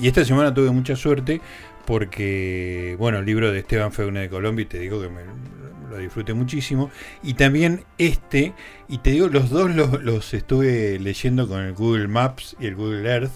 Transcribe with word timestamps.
Y 0.00 0.08
esta 0.08 0.24
semana 0.24 0.52
tuve 0.52 0.72
mucha 0.72 0.96
suerte 0.96 1.40
porque, 1.86 2.96
bueno, 2.98 3.18
el 3.20 3.26
libro 3.26 3.52
de 3.52 3.60
Esteban 3.60 3.92
Feune 3.92 4.22
de 4.22 4.28
Colombia, 4.28 4.64
y 4.64 4.66
te 4.66 4.80
digo 4.80 5.00
que 5.00 5.08
me 5.08 5.20
lo 5.88 5.98
disfruté 5.98 6.34
muchísimo. 6.34 6.90
Y 7.22 7.34
también 7.34 7.84
este, 7.96 8.54
y 8.88 8.98
te 8.98 9.10
digo, 9.10 9.28
los 9.28 9.50
dos 9.50 9.72
los, 9.72 10.34
estuve 10.34 10.98
leyendo 10.98 11.46
con 11.46 11.60
el 11.60 11.74
Google 11.74 12.08
Maps 12.08 12.56
y 12.58 12.66
el 12.66 12.74
Google 12.74 13.08
Earth. 13.08 13.30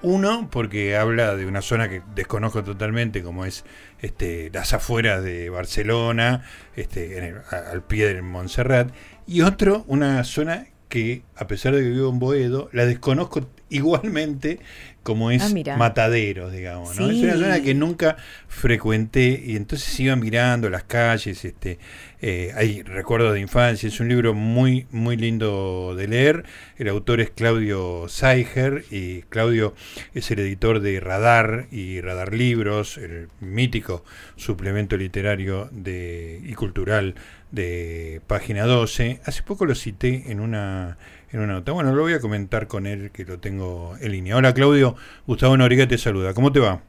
Uno, 0.00 0.48
porque 0.50 0.96
habla 0.96 1.36
de 1.36 1.44
una 1.44 1.60
zona 1.60 1.90
que 1.90 2.00
desconozco 2.14 2.64
totalmente, 2.64 3.22
como 3.22 3.44
es 3.44 3.66
este, 4.00 4.48
las 4.50 4.72
afueras 4.72 5.22
de 5.22 5.50
Barcelona, 5.50 6.42
este, 6.74 7.18
en 7.18 7.24
el- 7.24 7.36
al 7.52 7.82
pie 7.82 8.06
del 8.06 8.22
Montserrat. 8.22 8.94
Y 9.26 9.42
otro, 9.42 9.84
una 9.88 10.24
zona 10.24 10.68
que, 10.88 11.22
a 11.36 11.46
pesar 11.46 11.74
de 11.74 11.82
que 11.82 11.90
vivo 11.90 12.08
en 12.08 12.18
Boedo, 12.18 12.70
la 12.72 12.86
desconozco 12.86 13.46
igualmente 13.68 14.60
como 15.08 15.30
es 15.30 15.42
Ah. 15.42 15.76
Mataderos, 15.78 16.52
digamos. 16.52 16.98
¿no? 16.98 17.08
Sí. 17.08 17.16
Es 17.16 17.24
una 17.24 17.42
zona 17.42 17.62
que 17.62 17.72
nunca 17.72 18.18
frecuenté 18.46 19.42
y 19.42 19.56
entonces 19.56 19.98
iba 20.00 20.14
mirando 20.16 20.68
las 20.68 20.84
calles, 20.84 21.46
este, 21.46 21.78
eh, 22.20 22.52
hay 22.54 22.82
recuerdos 22.82 23.32
de 23.32 23.40
infancia, 23.40 23.88
es 23.88 24.00
un 24.00 24.08
libro 24.08 24.34
muy, 24.34 24.86
muy 24.90 25.16
lindo 25.16 25.94
de 25.96 26.08
leer. 26.08 26.44
El 26.76 26.88
autor 26.88 27.22
es 27.22 27.30
Claudio 27.30 28.04
Saiger 28.08 28.84
y 28.90 29.22
Claudio 29.22 29.74
es 30.12 30.30
el 30.30 30.40
editor 30.40 30.80
de 30.80 31.00
Radar 31.00 31.68
y 31.70 32.02
Radar 32.02 32.34
Libros, 32.34 32.98
el 32.98 33.28
mítico 33.40 34.04
suplemento 34.36 34.98
literario 34.98 35.70
de, 35.72 36.42
y 36.44 36.52
cultural 36.52 37.14
de 37.50 38.20
Página 38.26 38.64
12. 38.66 39.20
Hace 39.24 39.42
poco 39.42 39.64
lo 39.64 39.74
cité 39.74 40.24
en 40.30 40.40
una, 40.40 40.98
en 41.30 41.40
una 41.40 41.54
nota. 41.54 41.72
Bueno, 41.72 41.94
lo 41.94 42.02
voy 42.02 42.14
a 42.14 42.20
comentar 42.20 42.66
con 42.66 42.86
él, 42.86 43.10
que 43.10 43.24
lo 43.24 43.38
tengo 43.38 43.96
en 44.00 44.12
línea. 44.12 44.36
Hola 44.36 44.54
Claudio, 44.54 44.96
Gustavo 45.26 45.56
Noriga 45.56 45.86
te 45.86 45.98
saluda. 45.98 46.34
¿Cómo 46.34 46.52
te 46.52 46.60
va? 46.60 46.80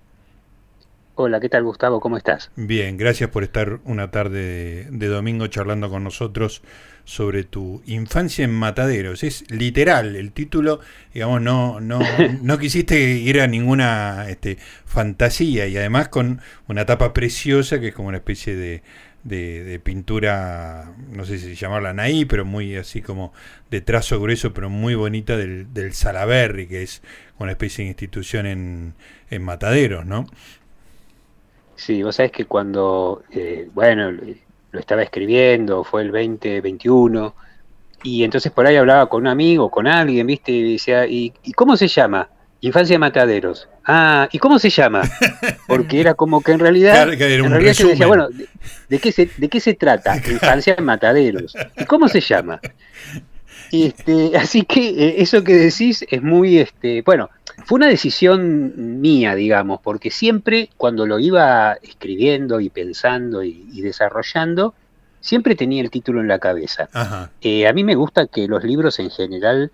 Hola, 1.15 1.41
¿qué 1.41 1.49
tal 1.49 1.65
Gustavo? 1.65 1.99
¿Cómo 1.99 2.15
estás? 2.15 2.49
Bien, 2.55 2.95
gracias 2.95 3.29
por 3.29 3.43
estar 3.43 3.79
una 3.83 4.09
tarde 4.09 4.39
de, 4.39 4.87
de 4.89 5.07
domingo 5.07 5.47
charlando 5.47 5.89
con 5.89 6.03
nosotros 6.05 6.61
sobre 7.03 7.43
tu 7.43 7.81
infancia 7.87 8.45
en 8.45 8.51
Mataderos. 8.51 9.23
Es 9.23 9.49
literal 9.49 10.15
el 10.15 10.31
título, 10.31 10.79
digamos, 11.13 11.41
no, 11.41 11.81
no, 11.81 11.99
no 12.41 12.57
quisiste 12.59 12.97
ir 12.99 13.41
a 13.41 13.47
ninguna 13.47 14.29
este, 14.29 14.59
fantasía 14.85 15.67
y 15.67 15.75
además 15.75 16.09
con 16.09 16.39
una 16.67 16.85
tapa 16.85 17.11
preciosa 17.11 17.79
que 17.79 17.87
es 17.87 17.95
como 17.95 18.09
una 18.09 18.17
especie 18.17 18.55
de, 18.55 18.83
de, 19.23 19.63
de 19.63 19.79
pintura, 19.79 20.93
no 21.11 21.25
sé 21.25 21.37
si 21.39 21.55
llamarla 21.55 21.93
naí, 21.93 22.25
pero 22.25 22.45
muy 22.45 22.75
así 22.75 23.01
como 23.01 23.33
de 23.69 23.81
trazo 23.81 24.19
grueso, 24.19 24.53
pero 24.53 24.69
muy 24.69 24.95
bonita 24.95 25.37
del, 25.37 25.73
del 25.73 25.93
Salaberry, 25.93 26.67
que 26.67 26.83
es 26.83 27.01
una 27.37 27.51
especie 27.51 27.83
de 27.83 27.89
institución 27.89 28.45
en, 28.45 28.93
en 29.29 29.43
Mataderos, 29.43 30.05
¿no? 30.05 30.25
Sí, 31.75 32.03
vos 32.03 32.15
sabés 32.17 32.31
que 32.31 32.45
cuando, 32.45 33.23
eh, 33.31 33.69
bueno, 33.73 34.11
lo 34.11 34.79
estaba 34.79 35.01
escribiendo, 35.03 35.83
fue 35.83 36.01
el 36.03 36.11
2021, 36.11 37.35
y 38.03 38.23
entonces 38.23 38.51
por 38.51 38.65
ahí 38.67 38.75
hablaba 38.75 39.07
con 39.09 39.21
un 39.21 39.27
amigo, 39.27 39.69
con 39.71 39.87
alguien, 39.87 40.27
¿viste? 40.27 40.51
Y 40.51 40.73
decía, 40.73 41.07
¿y, 41.07 41.33
y 41.43 41.53
cómo 41.53 41.77
se 41.77 41.87
llama? 41.87 42.29
Infancia 42.61 42.95
de 42.95 42.99
Mataderos. 42.99 43.67
Ah, 43.85 44.27
¿y 44.31 44.39
cómo 44.39 44.59
se 44.59 44.69
llama? 44.69 45.01
Porque 45.67 45.99
era 45.99 46.13
como 46.13 46.41
que 46.41 46.51
en 46.51 46.59
realidad, 46.59 46.93
Claro, 46.93 47.11
que 47.17 47.33
era 47.33 47.45
en 47.45 47.51
realidad 47.51 47.73
se 47.73 47.87
decía, 47.87 48.07
bueno, 48.07 48.29
¿de, 48.29 48.47
de 48.89 48.99
qué 48.99 49.11
se, 49.11 49.29
¿de 49.37 49.49
qué 49.49 49.59
se 49.59 49.73
trata? 49.73 50.17
Infancia 50.29 50.75
de 50.75 50.81
Mataderos. 50.81 51.55
¿Y 51.77 51.85
cómo 51.85 52.07
se 52.09 52.21
llama? 52.21 52.59
Este, 53.71 54.35
así 54.35 54.63
que 54.63 54.89
eh, 54.89 55.15
eso 55.21 55.43
que 55.43 55.55
decís 55.55 56.05
es 56.09 56.21
muy, 56.21 56.57
este, 56.57 57.01
bueno, 57.03 57.29
fue 57.65 57.77
una 57.77 57.87
decisión 57.87 58.99
mía, 58.99 59.35
digamos, 59.35 59.79
porque 59.81 60.11
siempre 60.11 60.69
cuando 60.75 61.05
lo 61.05 61.19
iba 61.19 61.73
escribiendo 61.81 62.59
y 62.59 62.69
pensando 62.69 63.43
y, 63.43 63.67
y 63.71 63.81
desarrollando, 63.81 64.73
siempre 65.21 65.55
tenía 65.55 65.81
el 65.81 65.89
título 65.89 66.21
en 66.21 66.27
la 66.27 66.39
cabeza. 66.39 66.89
Eh, 67.41 67.67
a 67.67 67.73
mí 67.73 67.83
me 67.83 67.95
gusta 67.95 68.27
que 68.27 68.47
los 68.47 68.63
libros 68.63 68.99
en 68.99 69.09
general 69.09 69.71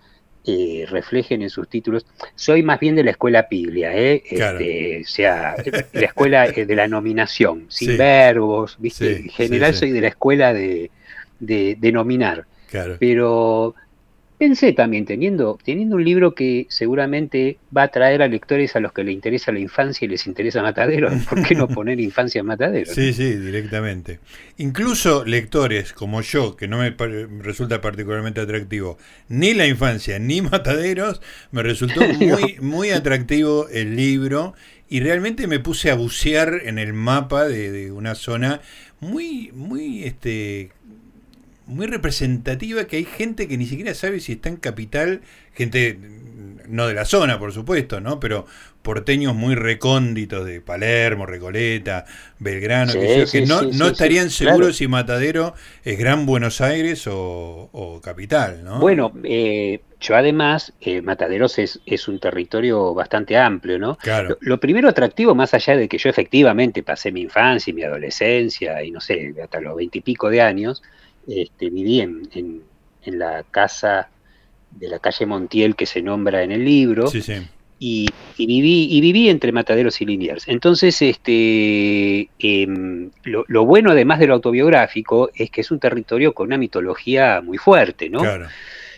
eh, 0.47 0.85
reflejen 0.89 1.41
en 1.41 1.49
sus 1.49 1.67
títulos. 1.67 2.05
Soy 2.35 2.61
más 2.63 2.79
bien 2.79 2.95
de 2.95 3.03
la 3.03 3.11
escuela 3.11 3.47
Piglia, 3.49 3.95
¿eh? 3.95 4.23
Claro. 4.29 4.59
Este, 4.59 5.01
o 5.01 5.07
sea, 5.07 5.55
la 5.93 6.01
escuela 6.05 6.45
eh, 6.47 6.65
de 6.65 6.75
la 6.75 6.87
nominación, 6.87 7.65
sin 7.69 7.91
Sí. 7.91 7.97
verbos, 7.97 8.75
¿viste? 8.79 9.15
Sí, 9.17 9.21
en 9.23 9.29
general 9.29 9.73
sí. 9.73 9.79
soy 9.79 9.91
de 9.91 10.01
la 10.01 10.07
escuela 10.09 10.53
de, 10.53 10.91
de, 11.39 11.75
de 11.79 11.91
nominar 11.91 12.45
Claro. 12.69 12.97
pero 12.99 13.75
pensé 14.37 14.73
también, 14.73 15.05
teniendo, 15.05 15.57
teniendo 15.63 15.95
un 15.95 16.03
libro 16.03 16.35
que 16.35 16.67
seguramente 16.69 17.57
va 17.75 17.83
a 17.83 17.85
atraer 17.85 18.21
a 18.21 18.27
lectores 18.27 18.75
a 18.75 18.79
los 18.79 18.91
que 18.91 19.03
les 19.03 19.13
interesa 19.13 19.51
la 19.51 19.59
infancia 19.59 20.05
y 20.05 20.09
les 20.09 20.27
interesa 20.27 20.61
Mataderos, 20.61 21.13
¿por 21.25 21.43
qué 21.43 21.55
no 21.55 21.67
poner 21.69 21.99
infancia 21.99 22.39
en 22.39 22.47
Mataderos? 22.47 22.93
Sí, 22.93 23.13
sí, 23.13 23.35
directamente. 23.35 24.19
Incluso 24.57 25.25
lectores 25.25 25.93
como 25.93 26.21
yo, 26.21 26.55
que 26.55 26.67
no 26.67 26.79
me 26.79 26.95
resulta 27.41 27.81
particularmente 27.81 28.41
atractivo, 28.41 28.97
ni 29.29 29.53
la 29.53 29.67
infancia 29.67 30.19
ni 30.19 30.41
Mataderos, 30.41 31.21
me 31.51 31.63
resultó 31.63 32.01
muy, 32.19 32.57
muy 32.59 32.91
atractivo 32.91 33.67
el 33.69 33.95
libro 33.95 34.53
y 34.87 34.99
realmente 34.99 35.47
me 35.47 35.59
puse 35.59 35.89
a 35.89 35.95
bucear 35.95 36.61
en 36.63 36.77
el 36.77 36.93
mapa 36.93 37.45
de, 37.45 37.71
de 37.71 37.91
una 37.91 38.15
zona 38.15 38.61
muy, 38.99 39.51
muy, 39.53 40.03
este, 40.03 40.71
muy 41.67 41.87
representativa 41.87 42.85
que 42.85 42.97
hay 42.97 43.05
gente 43.05 43.47
que 43.47 43.57
ni 43.57 43.65
siquiera 43.65 43.93
sabe 43.93 44.19
si 44.19 44.33
está 44.33 44.49
en 44.49 44.57
capital, 44.57 45.21
gente 45.53 45.97
no 46.67 46.87
de 46.87 46.93
la 46.93 47.05
zona, 47.05 47.39
por 47.39 47.51
supuesto, 47.53 48.01
¿no? 48.01 48.19
Pero 48.19 48.45
porteños 48.81 49.35
muy 49.35 49.55
recónditos 49.55 50.45
de 50.45 50.61
Palermo, 50.61 51.25
Recoleta, 51.25 52.05
Belgrano, 52.39 52.91
Sí, 52.91 52.99
sí, 53.25 53.39
que 53.39 53.45
no, 53.45 53.61
sí, 53.61 53.69
no 53.73 53.87
estarían 53.87 54.29
seguros 54.29 54.59
claro. 54.59 54.73
si 54.73 54.87
Matadero 54.87 55.55
es 55.83 55.97
Gran 55.97 56.25
Buenos 56.25 56.61
Aires 56.61 57.07
o, 57.07 57.69
o 57.71 58.01
capital, 58.01 58.63
¿no? 58.63 58.79
Bueno, 58.79 59.11
eh, 59.23 59.81
yo 59.99 60.15
además, 60.15 60.73
eh, 60.81 61.01
Mataderos 61.01 61.57
es, 61.57 61.79
es 61.85 62.07
un 62.07 62.19
territorio 62.19 62.93
bastante 62.93 63.37
amplio, 63.37 63.79
¿no? 63.79 63.97
claro, 63.97 64.29
Lo, 64.29 64.37
lo 64.41 64.59
primero 64.59 64.89
atractivo, 64.89 65.33
más 65.33 65.53
allá 65.53 65.75
de 65.77 65.87
que 65.87 65.97
yo 65.97 66.09
efectivamente 66.09 66.83
pasé 66.83 67.11
mi 67.11 67.21
infancia 67.21 67.71
y 67.71 67.73
mi 67.73 67.83
adolescencia 67.83 68.83
y 68.83 68.91
no 68.91 69.01
sé, 69.01 69.33
hasta 69.41 69.59
los 69.61 69.75
veintipico 69.75 70.29
de 70.29 70.41
años, 70.41 70.83
este, 71.27 71.69
viví 71.69 72.01
en, 72.01 72.27
en, 72.33 72.61
en 73.03 73.19
la 73.19 73.43
casa 73.49 74.09
de 74.71 74.87
la 74.89 74.99
calle 74.99 75.25
Montiel 75.25 75.75
que 75.75 75.85
se 75.85 76.01
nombra 76.01 76.43
en 76.43 76.51
el 76.51 76.63
libro. 76.65 77.07
sí, 77.07 77.21
sí, 77.21 77.33
y, 77.77 78.07
y 78.37 78.45
viví 78.47 78.87
y 78.89 79.01
viví 79.01 79.29
entre 79.29 79.51
Mataderos 79.51 79.99
y 80.01 80.05
Liniers. 80.05 80.47
Entonces, 80.47 81.01
este, 81.01 82.29
em, 82.39 83.11
lo, 83.23 83.43
lo 83.47 83.65
bueno 83.65 83.91
además 83.91 84.19
de 84.19 84.27
lo 84.27 84.35
autobiográfico 84.35 85.29
es 85.35 85.49
que 85.51 85.59
es 85.61 85.71
un 85.71 85.79
territorio 85.79 86.33
con 86.33 86.47
una 86.47 86.57
mitología 86.57 87.41
muy 87.41 87.57
fuerte, 87.57 88.09
¿no? 88.09 88.19
claro, 88.19 88.47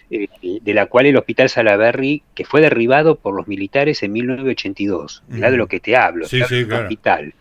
Eh, 0.09 0.27
de 0.61 0.73
la 0.73 0.85
cual 0.85 1.07
el 1.07 1.17
Hospital 1.17 1.49
Salaberry, 1.49 2.21
que 2.35 2.45
fue 2.45 2.61
derribado 2.61 3.15
por 3.15 3.35
los 3.35 3.47
militares 3.47 4.03
en 4.03 4.13
1982, 4.13 5.23
mirá 5.27 5.51
de 5.51 5.57
lo 5.57 5.67
que 5.67 5.79
te 5.79 5.97
hablo, 5.97 6.27
Sí, 6.27 6.39
claro. 6.65 6.83
hospital, 6.83 7.33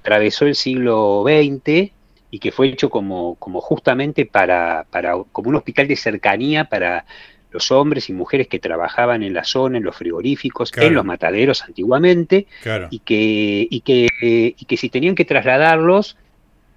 atravesó 0.00 0.46
el 0.46 0.54
siglo 0.54 1.22
XX 1.24 1.92
y 2.30 2.38
que 2.40 2.52
fue 2.52 2.68
hecho 2.68 2.90
como, 2.90 3.36
como 3.36 3.60
justamente 3.60 4.26
para, 4.26 4.86
para, 4.90 5.14
como 5.32 5.48
un 5.48 5.56
hospital 5.56 5.88
de 5.88 5.96
cercanía 5.96 6.64
para 6.64 7.04
los 7.50 7.70
hombres 7.72 8.10
y 8.10 8.12
mujeres 8.12 8.46
que 8.48 8.58
trabajaban 8.58 9.22
en 9.22 9.32
la 9.32 9.44
zona, 9.44 9.78
en 9.78 9.84
los 9.84 9.96
frigoríficos, 9.96 10.70
Claro. 10.70 10.88
en 10.88 10.94
los 10.94 11.04
mataderos 11.06 11.62
antiguamente, 11.64 12.46
claro, 12.62 12.88
y 12.90 12.98
que, 12.98 13.66
y 13.70 13.80
que, 13.80 14.08
eh, 14.20 14.54
y 14.58 14.64
que 14.66 14.76
si 14.76 14.90
tenían 14.90 15.14
que 15.14 15.24
trasladarlos, 15.24 16.18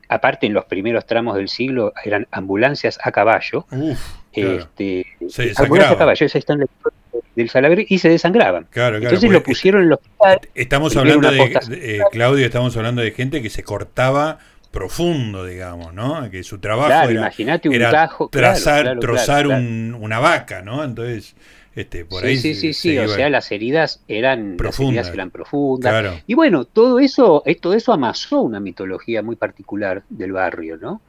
aparte 0.07 0.45
en 0.47 0.53
los 0.53 0.63
primeros 0.65 1.05
tramos 1.05 1.35
del 1.35 1.49
siglo 1.49 1.91
eran 2.05 2.27
ambulancias 2.31 2.99
a 3.03 3.11
caballo, 3.11 3.65
Uf, 3.71 3.99
claro, 4.33 4.59
este, 4.59 5.05
Se 5.27 5.51
ambulancias 5.57 5.95
a 5.95 5.97
caballo, 5.97 6.25
esa 6.25 6.37
está 6.37 6.53
en 6.53 6.59
la 6.59 6.65
historia 6.65 6.97
del 7.35 7.49
Salaberry, 7.49 7.85
y 7.89 7.97
se 7.99 8.07
desangraban. 8.07 8.67
claro, 8.69 8.99
claro, 8.99 9.03
Entonces 9.15 9.29
lo 9.29 9.43
pusieron 9.43 9.81
en 9.81 9.87
el 9.87 9.93
hospital. 9.93 10.39
Estamos 10.55 10.95
hablando 10.95 11.29
de, 11.31 11.37
de- 11.67 11.97
eh, 11.97 12.01
Claudio, 12.11 12.45
estamos 12.45 12.75
hablando 12.77 13.01
de 13.01 13.11
gente 13.11 13.41
que 13.41 13.49
se 13.49 13.63
cortaba 13.63 14.39
profundo, 14.71 15.45
digamos, 15.45 15.93
¿no? 15.93 16.29
Que 16.31 16.43
su 16.43 16.59
trabajo 16.59 16.87
Claro, 16.87 17.11
era, 17.11 17.21
un 17.69 17.73
era 17.75 17.89
tajo. 17.89 18.29
trazar, 18.29 18.83
claro, 18.83 18.99
trozar 18.99 19.47
un- 19.47 19.95
una 19.99 20.19
vaca, 20.19 20.61
¿no? 20.61 20.83
Entonces, 20.83 21.35
este, 21.75 22.05
por 22.05 22.23
sí, 22.23 22.25
ahí 22.25 22.37
sí, 22.37 22.55
sí, 22.55 22.73
se 22.73 22.73
sí, 22.73 22.97
o 22.99 23.07
sea, 23.07 23.29
las 23.29 23.51
heridas 23.51 24.03
eran, 24.07 24.51
las 24.53 24.57
Profundas. 24.57 24.81
heridas 24.81 25.13
eran 25.13 25.31
profundas. 25.31 25.91
claro, 25.91 26.23
Y 26.27 26.33
bueno, 26.35 26.65
todo 26.65 26.99
eso, 26.99 27.43
eh, 27.45 27.55
todo 27.55 27.73
eso 27.73 27.93
amasó 27.93 28.41
una 28.41 28.59
mitología 28.59 29.21
muy 29.21 29.35
particular 29.35 30.03
del 30.09 30.33
barrio, 30.33 30.77
¿no? 30.77 31.01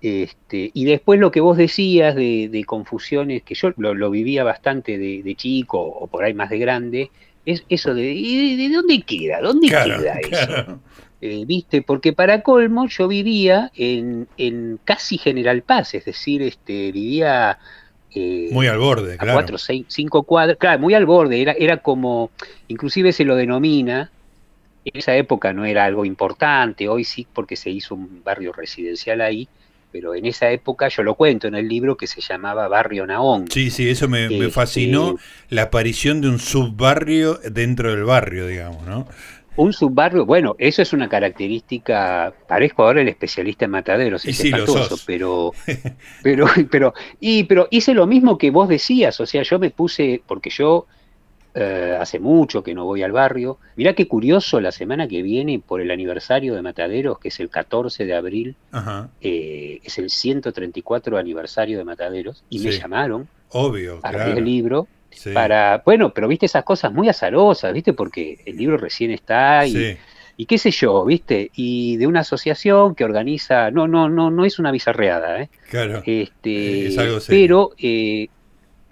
Este, 0.00 0.70
y 0.74 0.84
después 0.84 1.20
lo 1.20 1.30
que 1.30 1.40
vos 1.40 1.56
decías 1.56 2.14
de, 2.16 2.48
de 2.50 2.64
confusiones, 2.64 3.42
que 3.44 3.54
yo 3.54 3.70
lo, 3.76 3.94
lo 3.94 4.10
vivía 4.10 4.44
bastante 4.44 4.98
de, 4.98 5.22
de 5.22 5.36
chico 5.36 5.80
o 5.80 6.08
por 6.08 6.24
ahí 6.24 6.34
más 6.34 6.50
de 6.50 6.58
grande, 6.58 7.12
es 7.44 7.64
eso 7.68 7.94
de, 7.94 8.12
¿y 8.12 8.56
de, 8.56 8.68
de 8.68 8.74
dónde 8.76 9.02
queda? 9.04 9.40
¿Dónde 9.40 9.68
claro, 9.68 9.80
queda 9.80 10.14
eso? 10.20 10.62
claro. 10.64 10.82
Eh, 11.24 11.44
¿Viste? 11.46 11.82
Porque 11.82 12.12
para 12.12 12.42
colmo 12.42 12.88
yo 12.88 13.06
vivía 13.08 13.70
en, 13.76 14.26
en 14.36 14.80
casi 14.84 15.18
General 15.18 15.62
Paz, 15.62 15.94
es 15.94 16.04
decir, 16.04 16.42
este, 16.42 16.92
vivía 16.92 17.58
Eh, 18.14 18.50
muy 18.52 18.66
al 18.66 18.76
borde, 18.78 19.16
claro. 19.16 19.34
cuatro, 19.38 19.56
seis, 19.56 19.86
cinco 19.88 20.24
cuadras, 20.24 20.58
claro, 20.58 20.78
muy 20.80 20.92
al 20.92 21.06
borde, 21.06 21.40
era, 21.40 21.52
era 21.52 21.78
como, 21.78 22.30
inclusive 22.68 23.12
se 23.12 23.24
lo 23.24 23.36
denomina, 23.36 24.10
en 24.84 24.98
esa 24.98 25.16
época 25.16 25.52
no 25.54 25.64
era 25.64 25.84
algo 25.86 26.04
importante, 26.04 26.88
hoy 26.88 27.04
sí 27.04 27.26
porque 27.32 27.56
se 27.56 27.70
hizo 27.70 27.94
un 27.94 28.22
barrio 28.22 28.52
residencial 28.52 29.22
ahí, 29.22 29.48
pero 29.90 30.14
en 30.14 30.26
esa 30.26 30.50
época 30.50 30.88
yo 30.88 31.02
lo 31.02 31.14
cuento 31.14 31.46
en 31.48 31.54
el 31.54 31.68
libro 31.68 31.96
que 31.96 32.06
se 32.06 32.20
llamaba 32.20 32.68
Barrio 32.68 33.06
Naón. 33.06 33.46
Sí, 33.50 33.70
sí, 33.70 33.88
eso 33.88 34.08
me, 34.08 34.28
me 34.28 34.50
fascinó, 34.50 35.16
la 35.48 35.62
aparición 35.62 36.20
de 36.20 36.28
un 36.28 36.38
subbarrio 36.38 37.38
dentro 37.50 37.92
del 37.92 38.04
barrio, 38.04 38.46
digamos, 38.46 38.84
¿no? 38.86 39.06
Un 39.56 39.72
subbarrio, 39.72 40.24
bueno, 40.24 40.56
eso 40.58 40.80
es 40.80 40.92
una 40.92 41.08
característica, 41.08 42.32
parezco 42.48 42.84
ahora 42.84 43.02
el 43.02 43.08
especialista 43.08 43.66
en 43.66 43.72
mataderos, 43.72 44.24
es 44.24 44.40
espantoso, 44.40 44.96
pero, 45.06 45.52
pero, 46.22 46.46
pero, 46.70 46.94
y, 47.20 47.44
pero 47.44 47.68
hice 47.70 47.92
lo 47.92 48.06
mismo 48.06 48.38
que 48.38 48.50
vos 48.50 48.68
decías, 48.68 49.20
o 49.20 49.26
sea, 49.26 49.42
yo 49.42 49.58
me 49.58 49.70
puse, 49.70 50.22
porque 50.26 50.48
yo 50.48 50.86
eh, 51.54 51.94
hace 52.00 52.18
mucho 52.18 52.62
que 52.62 52.72
no 52.72 52.86
voy 52.86 53.02
al 53.02 53.12
barrio, 53.12 53.58
mirá 53.76 53.92
qué 53.92 54.08
curioso, 54.08 54.58
la 54.58 54.72
semana 54.72 55.06
que 55.06 55.20
viene, 55.20 55.58
por 55.60 55.82
el 55.82 55.90
aniversario 55.90 56.54
de 56.54 56.62
Mataderos, 56.62 57.18
que 57.18 57.28
es 57.28 57.38
el 57.40 57.50
14 57.50 58.06
de 58.06 58.14
abril, 58.14 58.56
eh, 59.20 59.80
es 59.84 59.98
el 59.98 60.08
134 60.08 61.18
aniversario 61.18 61.76
de 61.76 61.84
Mataderos, 61.84 62.42
y 62.48 62.60
me 62.60 62.70
llamaron 62.70 63.28
Obvio, 63.50 64.00
a 64.02 64.10
claro. 64.12 64.32
el 64.32 64.44
libro 64.44 64.88
para, 65.32 65.82
bueno, 65.84 66.12
pero 66.12 66.28
viste 66.28 66.46
esas 66.46 66.64
cosas 66.64 66.92
muy 66.92 67.08
azarosas, 67.08 67.72
viste, 67.72 67.92
porque 67.92 68.40
el 68.46 68.56
libro 68.56 68.76
recién 68.76 69.10
está 69.10 69.66
y, 69.66 69.98
y 70.36 70.46
qué 70.46 70.58
sé 70.58 70.70
yo, 70.70 71.04
viste, 71.04 71.50
y 71.54 71.96
de 71.96 72.06
una 72.06 72.20
asociación 72.20 72.94
que 72.94 73.04
organiza, 73.04 73.70
no, 73.70 73.86
no, 73.86 74.08
no, 74.08 74.30
no 74.30 74.44
es 74.44 74.58
una 74.58 74.70
bizarreada, 74.70 75.42
¿eh? 75.42 75.50
Claro. 75.70 76.02
Este, 76.04 76.88
es 76.88 76.98
algo 76.98 77.18
pero, 77.26 77.72
eh, 77.78 78.28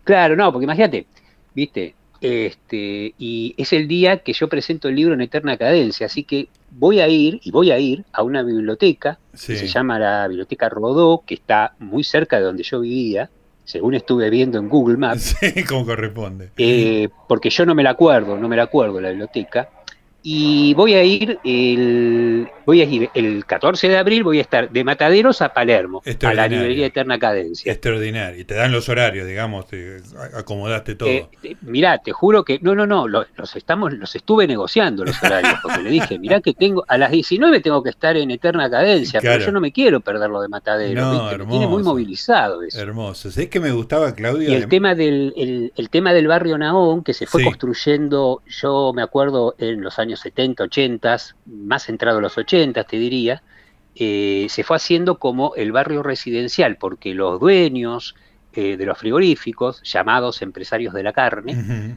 claro, 0.05 0.37
no, 0.37 0.53
porque 0.53 0.65
imagínate, 0.65 1.07
viste, 1.55 1.95
este, 2.21 3.15
y 3.19 3.55
es 3.57 3.73
el 3.73 3.89
día 3.89 4.19
que 4.19 4.35
yo 4.35 4.49
presento 4.49 4.89
el 4.89 4.97
libro 4.97 5.15
en 5.15 5.23
eterna 5.23 5.57
cadencia, 5.57 6.07
así 6.07 6.25
que 6.25 6.49
voy 6.71 7.01
a 7.01 7.09
ir 7.09 7.41
y 7.43 7.51
voy 7.51 7.71
a 7.71 7.79
ir 7.79 8.05
a 8.13 8.23
una 8.23 8.43
biblioteca 8.43 9.19
que 9.33 9.57
se 9.57 9.67
llama 9.67 9.99
la 9.99 10.29
Biblioteca 10.29 10.69
Rodó, 10.69 11.23
que 11.27 11.35
está 11.35 11.75
muy 11.79 12.05
cerca 12.05 12.37
de 12.37 12.45
donde 12.45 12.63
yo 12.63 12.81
vivía, 12.81 13.31
según 13.65 13.95
estuve 13.95 14.31
viendo 14.31 14.59
en 14.59 14.69
Google 14.69 14.97
Maps. 14.97 15.37
Sí, 15.41 15.65
como 15.65 15.87
corresponde. 15.87 16.51
Eh, 16.57 17.09
porque 17.29 17.51
yo 17.51 17.65
no 17.67 17.75
me 17.75 17.83
la 17.83 17.91
acuerdo, 17.91 18.37
no 18.37 18.49
me 18.49 18.57
la 18.57 18.65
acuerdo 18.65 19.01
la 19.01 19.09
biblioteca. 19.11 19.71
Y 20.23 20.75
voy 20.75 20.95
a 20.95 21.03
ir 21.03 21.39
el, 21.45 22.49
voy 22.67 22.83
a 22.83 22.85
ir 22.85 23.09
el 23.15 23.47
14 23.47 23.89
de 23.89 23.97
abril, 23.97 24.23
voy 24.23 24.39
a 24.39 24.43
estar 24.43 24.71
de 24.71 24.85
Mataderos 24.85 25.41
a 25.41 25.55
Palermo, 25.55 26.03
a 26.23 26.35
la 26.35 26.47
librería 26.47 26.87
Eterna 26.87 27.19
Cadencia. 27.19 27.73
Extraordinario. 27.73 28.39
Y 28.39 28.45
te 28.45 28.55
dan 28.55 28.71
los 28.71 28.89
horarios, 28.91 29.27
digamos, 29.27 29.67
te 29.67 30.03
acomodaste 30.35 30.95
todo. 30.95 31.09
Eh, 31.09 31.27
mirá, 31.63 31.99
te 31.99 32.13
juro 32.13 32.45
que, 32.45 32.59
no, 32.61 32.75
no, 32.75 32.87
no, 32.87 33.09
los, 33.09 33.27
estamos, 33.57 33.95
los 33.95 34.15
estuve 34.15 34.47
negociando 34.47 35.05
los 35.05 35.23
horarios, 35.23 35.55
porque 35.63 35.83
le 35.83 35.91
dije, 35.91 36.19
mirá 36.19 36.41
que 36.41 36.53
tengo, 36.53 36.85
a 36.87 36.99
las 36.99 37.11
19 37.11 37.61
tengo 37.61 37.83
que 37.83 37.91
estar 37.91 38.17
en 38.17 38.31
Eterna 38.31 38.69
Cadencia, 38.69 39.21
pero 39.23 39.43
yo 39.43 39.53
no 39.53 39.61
me 39.61 39.73
quiero 39.73 40.01
perder 40.01 40.29
lo 40.29 40.43
de 40.43 40.49
Mataderos, 40.49 41.03
no, 41.03 41.39
me 41.39 41.47
tiene 41.47 41.67
muy 41.67 41.83
movilizado 41.83 42.63
eso. 42.63 42.79
Hermoso. 42.79 43.29
Es 43.29 43.49
que 43.49 43.61
me 43.61 43.73
gustaba, 43.73 44.15
Claudio. 44.15 44.51
Y 44.51 44.55
el 44.55 44.69
tema 44.69 44.95
del, 44.95 45.73
el, 45.75 45.91
tema 45.91 46.13
del 46.13 46.29
barrio 46.29 46.59
Naón, 46.59 47.03
que 47.03 47.15
se 47.15 47.27
fue 47.27 47.43
construyendo, 47.43 48.43
yo 48.47 48.93
me 48.95 49.03
acuerdo 49.03 49.55
en 49.59 49.81
los 49.81 49.99
años 49.99 50.10
70, 50.17 50.65
80, 50.65 51.17
más 51.47 51.89
entrado 51.89 52.19
a 52.19 52.21
los 52.21 52.37
80, 52.37 52.85
te 52.85 52.99
diría, 52.99 53.43
eh, 53.95 54.47
se 54.49 54.65
fue 54.65 54.77
haciendo 54.77 55.19
como 55.19 55.55
el 55.57 55.73
barrio 55.73 56.03
residencial, 56.03 56.77
porque 56.77 57.15
los 57.15 57.41
dueños 57.41 58.15
eh, 58.53 58.77
de 58.77 58.87
los 58.87 58.99
frigoríficos, 58.99 59.83
llamados 59.83 60.43
empresarios 60.43 60.95
de 60.95 61.03
la 61.03 61.13
carne, 61.13 61.97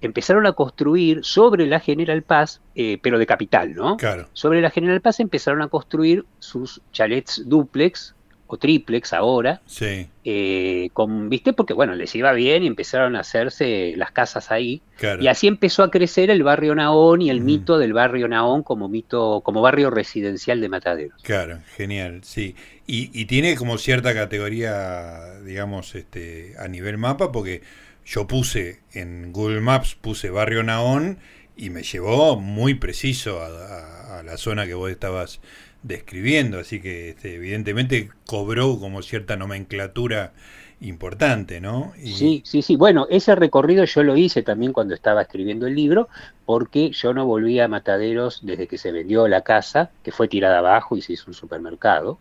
empezaron 0.00 0.46
a 0.46 0.52
construir 0.52 1.24
sobre 1.24 1.66
la 1.66 1.80
General 1.80 2.22
Paz, 2.22 2.60
eh, 2.74 2.98
pero 3.02 3.18
de 3.18 3.26
capital, 3.26 3.74
¿no? 3.74 3.96
Claro. 3.96 4.28
Sobre 4.32 4.60
la 4.60 4.70
General 4.70 5.00
Paz 5.00 5.20
empezaron 5.20 5.62
a 5.62 5.68
construir 5.68 6.24
sus 6.38 6.82
chalets 6.92 7.42
duplex 7.46 8.14
o 8.54 8.58
triplex 8.58 9.12
ahora, 9.12 9.60
sí. 9.66 10.06
Eh, 10.24 10.88
con, 10.92 11.28
¿viste? 11.28 11.52
Porque 11.52 11.74
bueno, 11.74 11.94
les 11.94 12.14
iba 12.14 12.32
bien 12.32 12.62
y 12.62 12.66
empezaron 12.66 13.16
a 13.16 13.20
hacerse 13.20 13.94
las 13.96 14.12
casas 14.12 14.50
ahí. 14.50 14.80
Y 15.20 15.26
así 15.26 15.48
empezó 15.48 15.82
a 15.82 15.90
crecer 15.90 16.30
el 16.30 16.42
barrio 16.42 16.74
Naón 16.74 17.20
y 17.20 17.30
el 17.30 17.40
mito 17.40 17.78
del 17.78 17.92
barrio 17.92 18.28
Naón 18.28 18.62
como 18.62 18.88
mito, 18.88 19.42
como 19.44 19.60
barrio 19.60 19.90
residencial 19.90 20.60
de 20.60 20.68
Mataderos. 20.68 21.20
Claro, 21.22 21.58
genial, 21.76 22.20
sí. 22.22 22.54
Y, 22.86 23.10
y 23.12 23.26
tiene 23.26 23.56
como 23.56 23.76
cierta 23.76 24.14
categoría, 24.14 25.40
digamos, 25.44 25.94
este, 25.94 26.54
a 26.58 26.68
nivel 26.68 26.96
mapa, 26.96 27.32
porque 27.32 27.62
yo 28.06 28.26
puse 28.26 28.80
en 28.92 29.32
Google 29.32 29.60
Maps, 29.60 29.94
puse 29.94 30.30
barrio 30.30 30.62
Naón 30.62 31.18
y 31.56 31.70
me 31.70 31.82
llevó 31.82 32.36
muy 32.38 32.74
preciso 32.74 33.40
a 33.42 34.22
la 34.22 34.36
zona 34.36 34.66
que 34.66 34.74
vos 34.74 34.90
estabas 34.90 35.40
describiendo, 35.84 36.58
así 36.58 36.80
que 36.80 37.10
este, 37.10 37.36
evidentemente 37.36 38.10
cobró 38.26 38.80
como 38.80 39.02
cierta 39.02 39.36
nomenclatura 39.36 40.32
importante, 40.80 41.60
¿no? 41.60 41.92
Sí, 42.02 42.42
sí, 42.44 42.62
sí. 42.62 42.76
Bueno, 42.76 43.06
ese 43.10 43.34
recorrido 43.34 43.84
yo 43.84 44.02
lo 44.02 44.16
hice 44.16 44.42
también 44.42 44.72
cuando 44.72 44.94
estaba 44.94 45.22
escribiendo 45.22 45.66
el 45.66 45.74
libro, 45.74 46.08
porque 46.46 46.90
yo 46.90 47.14
no 47.14 47.26
volví 47.26 47.60
a 47.60 47.68
Mataderos 47.68 48.40
desde 48.44 48.66
que 48.66 48.78
se 48.78 48.92
vendió 48.92 49.28
la 49.28 49.42
casa, 49.42 49.90
que 50.02 50.10
fue 50.10 50.26
tirada 50.26 50.58
abajo 50.58 50.96
y 50.96 51.02
se 51.02 51.12
hizo 51.12 51.24
un 51.28 51.34
supermercado, 51.34 52.18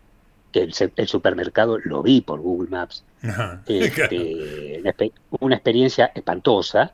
que 0.52 0.62
el, 0.62 1.08
supermercado 1.08 1.80
lo 1.80 2.04
vi 2.04 2.22
por 2.22 2.42
Google 2.42 2.70
Maps. 2.70 3.04
Este, 3.66 4.82
una 5.40 5.56
experiencia 5.56 6.12
espantosa 6.14 6.94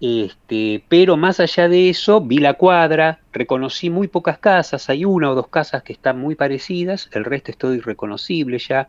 este, 0.00 0.82
pero 0.88 1.16
más 1.16 1.40
allá 1.40 1.68
de 1.68 1.90
eso, 1.90 2.20
vi 2.20 2.38
la 2.38 2.54
cuadra, 2.54 3.20
reconocí 3.32 3.90
muy 3.90 4.06
pocas 4.06 4.38
casas, 4.38 4.88
hay 4.88 5.04
una 5.04 5.30
o 5.30 5.34
dos 5.34 5.48
casas 5.48 5.82
que 5.82 5.92
están 5.92 6.18
muy 6.18 6.36
parecidas, 6.36 7.10
el 7.12 7.24
resto 7.24 7.50
es 7.50 7.56
todo 7.56 7.74
irreconocible 7.74 8.58
ya, 8.58 8.88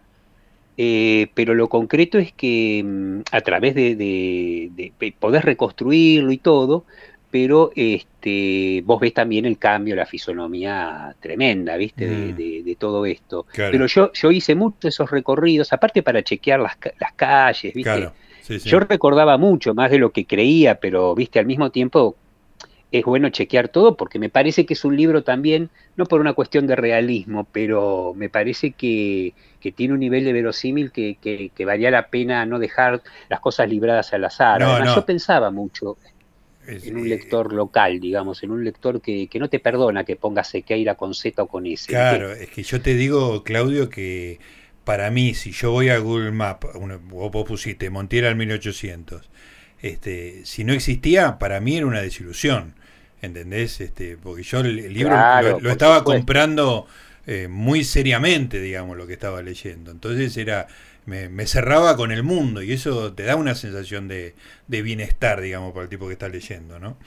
eh, 0.78 1.28
pero 1.34 1.56
lo 1.56 1.68
concreto 1.68 2.20
es 2.20 2.32
que 2.32 2.84
mm, 2.86 3.22
a 3.32 3.42
través 3.42 3.74
de, 3.76 3.96
de, 3.96 5.14
poder 5.20 5.44
reconstruirlo 5.46 6.32
y 6.32 6.38
todo, 6.38 6.86
pero 7.32 7.72
este, 7.76 8.82
vos 8.86 9.00
ves 9.00 9.14
también 9.14 9.46
el 9.46 9.58
cambio, 9.58 9.96
la 9.96 10.06
fisonomía 10.06 11.16
tremenda, 11.20 11.76
¿viste? 11.76 12.08
De, 12.08 12.64
mm. 12.66 12.76
todo 12.76 13.06
esto. 13.06 13.46
Pero 13.56 13.88
yo, 13.88 14.14
yo 14.14 14.32
hice 14.32 14.56
muchos 14.56 14.86
esos 14.86 15.10
recorridos, 15.10 15.74
aparte 15.74 16.04
para 16.04 16.24
chequear 16.24 16.60
las, 16.60 16.78
las 17.00 17.14
calles, 17.14 17.74
¿viste? 17.74 18.10
Yo 18.58 18.80
recordaba 18.80 19.38
mucho, 19.38 19.74
más 19.74 19.92
de 19.92 20.00
lo 20.00 20.12
que 20.12 20.26
creía, 20.26 20.76
pero 20.76 21.16
viste, 21.16 21.40
al 21.40 21.46
mismo 21.46 21.70
tiempo 21.70 22.16
es 22.92 23.06
bueno 23.06 23.30
chequear 23.30 23.70
todo 23.70 23.96
porque 23.96 24.18
me 24.18 24.30
parece 24.30 24.66
que 24.66 24.74
es 24.74 24.84
un 24.84 24.98
libro 24.98 25.24
también, 25.24 25.70
no 25.96 26.06
por 26.06 26.22
una 26.22 26.34
cuestión 26.34 26.66
de 26.66 26.76
realismo, 26.76 27.48
pero 27.52 28.14
me 28.16 28.30
parece 28.30 28.72
que, 28.72 29.34
tiene 29.76 29.94
un 29.94 30.00
nivel 30.00 30.24
de 30.24 30.34
verosímil 30.34 30.92
que, 30.92 31.18
que, 31.22 31.66
valía 31.66 31.92
la 31.92 32.08
pena 32.08 32.46
no 32.46 32.58
dejar 32.58 33.04
las 33.30 33.40
cosas 33.40 33.70
libradas 33.70 34.14
al 34.14 34.26
azar. 34.26 34.64
Además, 34.64 34.96
yo 34.96 35.06
pensaba 35.06 35.52
mucho 35.52 35.98
en 36.66 36.98
un 36.98 37.10
lector 37.10 37.54
local, 37.54 38.00
digamos, 38.00 38.42
en 38.44 38.52
un 38.52 38.64
lector 38.64 39.02
que, 39.02 39.28
que 39.28 39.40
no 39.40 39.50
te 39.50 39.60
perdona 39.60 40.04
que 40.04 40.16
pongas 40.16 40.50
Sequeira 40.50 40.96
con 40.96 41.14
Z 41.14 41.42
o 41.44 41.48
con 41.48 41.66
S. 41.66 41.88
Claro, 41.88 42.32
es 42.32 42.50
que 42.50 42.64
yo 42.64 42.82
te 42.82 42.94
digo, 42.96 43.44
Claudio, 43.44 43.90
que 43.90 44.40
para 44.90 45.12
mí, 45.12 45.36
si 45.36 45.52
yo 45.52 45.70
voy 45.70 45.90
a 45.90 46.00
Google 46.00 46.32
Map, 46.32 46.64
vos 47.12 47.46
pusiste 47.48 47.92
Montiel 47.92 48.26
al 48.26 48.36
1800, 48.36 49.30
este, 49.84 50.44
si 50.46 50.64
no 50.64 50.74
existía, 50.74 51.38
para 51.38 51.60
mí 51.60 51.78
era 51.78 51.86
una 51.86 52.02
desilusión, 52.02 52.74
¿entendés? 53.22 53.82
Este, 53.82 54.18
porque 54.18 54.42
yo 54.42 54.62
el, 54.62 54.92
libro 54.92 55.16
lo, 55.62 55.70
estaba 55.70 56.04
comprando 56.04 56.88
eh, 57.28 57.48
muy 57.48 57.84
seriamente, 57.84 58.60
digamos, 58.60 58.98
lo 58.98 59.06
que 59.06 59.14
estaba 59.14 59.44
leyendo. 59.44 59.92
Entonces 59.92 60.36
era, 60.38 60.66
me, 61.06 61.46
cerraba 61.46 61.96
con 61.96 62.12
el 62.12 62.24
mundo 62.24 62.64
y 62.64 62.72
eso 62.72 63.14
te 63.14 63.22
da 63.22 63.36
una 63.36 63.54
sensación 63.54 64.08
de, 64.08 64.34
de 64.66 64.82
bienestar, 64.82 65.40
digamos, 65.40 65.72
para 65.72 65.84
el 65.84 65.90
tipo 65.90 66.08
que 66.08 66.14
está 66.14 66.30
leyendo, 66.30 66.80
¿no? 66.80 66.98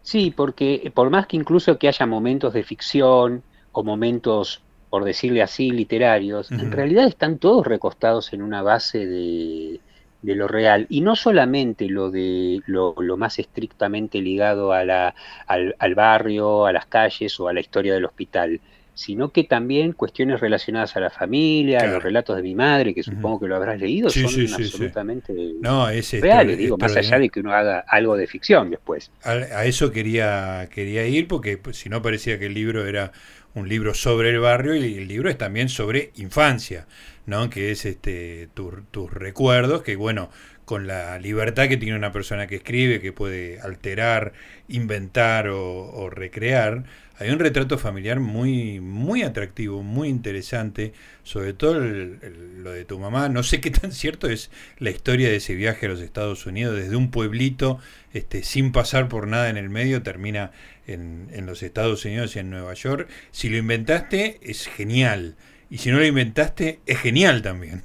Sí, 0.00 0.32
porque 0.34 0.90
por 0.94 1.10
más 1.10 1.26
que 1.26 1.36
incluso 1.36 1.78
que 1.78 1.86
haya 1.86 2.06
momentos 2.06 2.54
de 2.54 2.62
ficción 2.62 3.42
o 3.72 3.82
momentos 3.84 4.62
por 4.90 5.04
decirle 5.04 5.42
así, 5.42 5.70
literarios, 5.70 6.50
en 6.50 6.70
realidad 6.70 7.06
están 7.06 7.38
todos 7.38 7.66
recostados 7.66 8.32
en 8.32 8.42
una 8.42 8.62
base 8.62 9.06
de, 9.06 9.80
lo 10.22 10.48
real. 10.48 10.86
Y 10.88 11.00
no 11.00 11.16
solamente 11.16 11.88
lo 11.88 12.10
de 12.10 12.60
lo, 12.66 12.94
más 13.16 13.38
estrictamente 13.38 14.20
ligado 14.20 14.72
a 14.72 14.84
la, 14.84 15.14
al, 15.46 15.94
barrio, 15.94 16.66
a 16.66 16.72
las 16.72 16.86
calles 16.86 17.38
o 17.40 17.48
a 17.48 17.52
la 17.52 17.60
historia 17.60 17.94
del 17.94 18.04
hospital, 18.04 18.60
sino 18.94 19.30
que 19.30 19.44
también 19.44 19.92
cuestiones 19.92 20.40
relacionadas 20.40 20.96
a 20.96 21.00
la 21.00 21.10
familia, 21.10 21.80
a 21.80 21.86
los 21.86 22.02
relatos 22.02 22.34
de 22.36 22.42
mi 22.42 22.54
madre, 22.54 22.94
que 22.94 23.02
supongo 23.02 23.40
que 23.40 23.46
lo 23.48 23.56
habrás 23.56 23.78
leído, 23.78 24.08
son 24.08 24.24
absolutamente 24.24 25.34
no, 25.60 25.90
es 25.90 26.18
reales, 26.18 26.56
digo, 26.56 26.78
más 26.78 26.96
allá 26.96 27.18
de 27.18 27.28
que 27.28 27.40
uno 27.40 27.52
haga 27.52 27.84
algo 27.86 28.16
de 28.16 28.26
ficción 28.26 28.70
después. 28.70 29.10
A, 29.22 29.66
eso 29.66 29.92
quería, 29.92 30.70
quería 30.72 31.06
ir, 31.06 31.28
porque 31.28 31.58
pues, 31.58 31.76
si 31.76 31.90
no 31.90 32.00
parecía 32.00 32.38
que 32.38 32.46
el 32.46 32.54
libro 32.54 32.86
era 32.86 33.12
un 33.56 33.68
libro 33.68 33.92
sobre 33.94 34.30
el 34.30 34.38
barrio 34.38 34.76
y 34.76 34.98
el 34.98 35.08
libro 35.08 35.28
es 35.28 35.36
también 35.36 35.68
sobre 35.68 36.12
infancia. 36.14 36.86
¿no? 37.26 37.50
Que 37.50 37.72
es 37.72 37.84
este 37.84 38.48
tus 38.54 39.12
recuerdos, 39.12 39.82
que 39.82 39.96
bueno, 39.96 40.30
con 40.64 40.86
la 40.86 41.18
libertad 41.18 41.68
que 41.68 41.76
tiene 41.76 41.96
una 41.96 42.12
persona 42.12 42.46
que 42.46 42.56
escribe, 42.56 43.00
que 43.00 43.12
puede 43.12 43.60
alterar, 43.60 44.32
inventar 44.68 45.48
o, 45.48 46.08
recrear, 46.10 46.84
hay 47.18 47.30
un 47.30 47.38
retrato 47.38 47.78
familiar 47.78 48.20
muy, 48.20 48.80
muy 48.80 49.22
atractivo, 49.22 49.82
muy 49.82 50.08
interesante, 50.08 50.92
sobre 51.22 51.52
todo 51.52 51.74
lo 51.80 52.72
de 52.72 52.84
tu 52.84 52.98
mamá. 52.98 53.28
No 53.28 53.42
sé 53.42 53.60
qué 53.60 53.70
tan 53.70 53.92
cierto 53.92 54.28
es 54.28 54.50
la 54.78 54.90
historia 54.90 55.28
de 55.28 55.36
ese 55.36 55.54
viaje 55.54 55.86
a 55.86 55.88
los 55.88 56.00
Estados 56.00 56.46
Unidos, 56.46 56.76
desde 56.76 56.96
un 56.96 57.10
pueblito, 57.10 57.78
este, 58.12 58.42
sin 58.42 58.72
pasar 58.72 59.08
por 59.08 59.26
nada 59.28 59.48
en 59.48 59.56
el 59.56 59.70
medio, 59.70 60.02
termina 60.02 60.52
en, 60.86 61.28
en 61.32 61.46
los 61.46 61.62
Estados 61.62 62.04
Unidos 62.04 62.36
y 62.36 62.40
en 62.40 62.50
Nueva 62.50 62.74
York. 62.74 63.08
Si 63.30 63.48
lo 63.48 63.56
inventaste, 63.56 64.38
es 64.42 64.66
genial. 64.66 65.36
Y 65.70 65.78
si 65.78 65.90
no 65.90 65.98
lo 65.98 66.04
inventaste, 66.04 66.80
es 66.86 66.98
genial 66.98 67.42
también. 67.42 67.82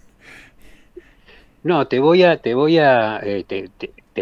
No, 1.63 1.87
te 1.87 1.99
voy 1.99 2.23
a, 2.23 2.37
te 2.37 2.53
voy 2.53 2.79
a, 2.79 3.19
eh, 3.23 3.45
te, 3.47 3.69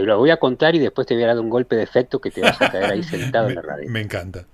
lo 0.01 0.17
voy 0.17 0.29
a 0.29 0.37
contar 0.37 0.75
y 0.75 0.79
después 0.79 1.07
te 1.07 1.13
voy 1.13 1.23
a 1.23 1.27
dar 1.27 1.39
un 1.39 1.49
golpe 1.49 1.75
de 1.75 1.83
efecto 1.83 2.19
que 2.19 2.31
te 2.31 2.41
vas 2.41 2.61
a 2.61 2.71
caer 2.71 2.91
ahí 2.91 3.03
sentado 3.03 3.49
en 3.49 3.55
la 3.55 3.61
radio. 3.61 3.89
Me 3.89 4.01
encanta. 4.01 4.45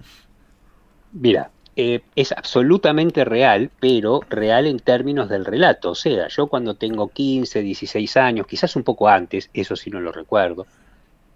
Mira, 1.15 1.50
eh, 1.77 2.01
es 2.15 2.34
absolutamente 2.34 3.24
real, 3.24 3.72
pero 3.79 4.22
real 4.29 4.67
en 4.67 4.79
términos 4.79 5.29
del 5.29 5.45
relato. 5.45 5.91
O 5.91 5.95
sea, 5.95 6.27
yo 6.27 6.48
cuando 6.48 6.75
tengo 6.75 7.07
15, 7.07 7.62
16 7.62 8.17
años, 8.17 8.48
quizás 8.48 8.75
un 8.75 8.84
poco 8.84 9.07
antes, 9.07 9.50
eso 9.53 9.75
sí 9.75 9.89
no 9.89 10.01
lo 10.01 10.12
recuerdo, 10.12 10.67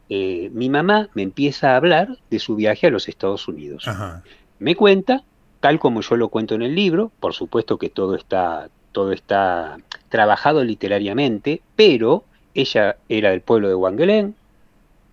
eh, 0.09 0.49
mi 0.53 0.69
mamá 0.69 1.09
me 1.13 1.23
empieza 1.23 1.71
a 1.71 1.77
hablar 1.77 2.17
de 2.29 2.39
su 2.39 2.55
viaje 2.55 2.87
a 2.87 2.89
los 2.89 3.07
Estados 3.07 3.47
Unidos. 3.47 3.85
Me 4.59 4.75
cuenta, 4.75 5.23
tal 5.61 5.79
como 5.79 6.01
yo 6.01 6.15
lo 6.17 6.29
cuento 6.29 6.55
en 6.55 6.61
el 6.61 6.75
libro, 6.75 7.11
por 7.19 7.33
supuesto 7.33 7.77
que 7.77 7.89
todo 7.89 8.15
está, 8.15 8.69
todo 8.91 9.13
está 9.13 9.77
trabajado 10.09 10.63
literariamente, 10.63 11.61
pero 11.75 12.25
ella 12.53 12.97
era 13.07 13.29
del 13.29 13.41
pueblo 13.41 13.69
de 13.69 13.75
Wangelén 13.75 14.35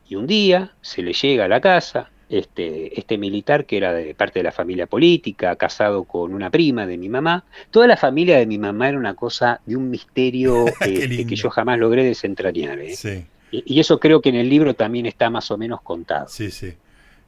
y 0.08 0.16
un 0.16 0.26
día 0.26 0.72
se 0.80 1.02
le 1.02 1.12
llega 1.12 1.44
a 1.44 1.48
la 1.48 1.60
casa 1.60 2.10
este, 2.28 2.98
este 2.98 3.18
militar 3.18 3.66
que 3.66 3.76
era 3.76 3.92
de 3.92 4.14
parte 4.14 4.40
de 4.40 4.44
la 4.44 4.52
familia 4.52 4.86
política, 4.86 5.54
casado 5.56 6.04
con 6.04 6.34
una 6.34 6.50
prima 6.50 6.86
de 6.86 6.98
mi 6.98 7.08
mamá. 7.08 7.44
Toda 7.70 7.86
la 7.86 7.96
familia 7.96 8.38
de 8.38 8.46
mi 8.46 8.58
mamá 8.58 8.88
era 8.88 8.98
una 8.98 9.14
cosa 9.14 9.60
de 9.64 9.76
un 9.76 9.90
misterio 9.90 10.66
este, 10.80 11.26
que 11.26 11.36
yo 11.36 11.50
jamás 11.50 11.78
logré 11.78 12.04
desentrañar. 12.04 12.80
¿eh? 12.80 13.26
Y, 13.50 13.78
eso 13.78 14.00
creo 14.00 14.20
que 14.20 14.30
en 14.30 14.36
el 14.36 14.48
libro 14.48 14.74
también 14.74 15.06
está 15.06 15.30
más 15.30 15.50
o 15.50 15.58
menos 15.58 15.80
contado. 15.82 16.26
Sí, 16.28 16.50
sí. 16.50 16.74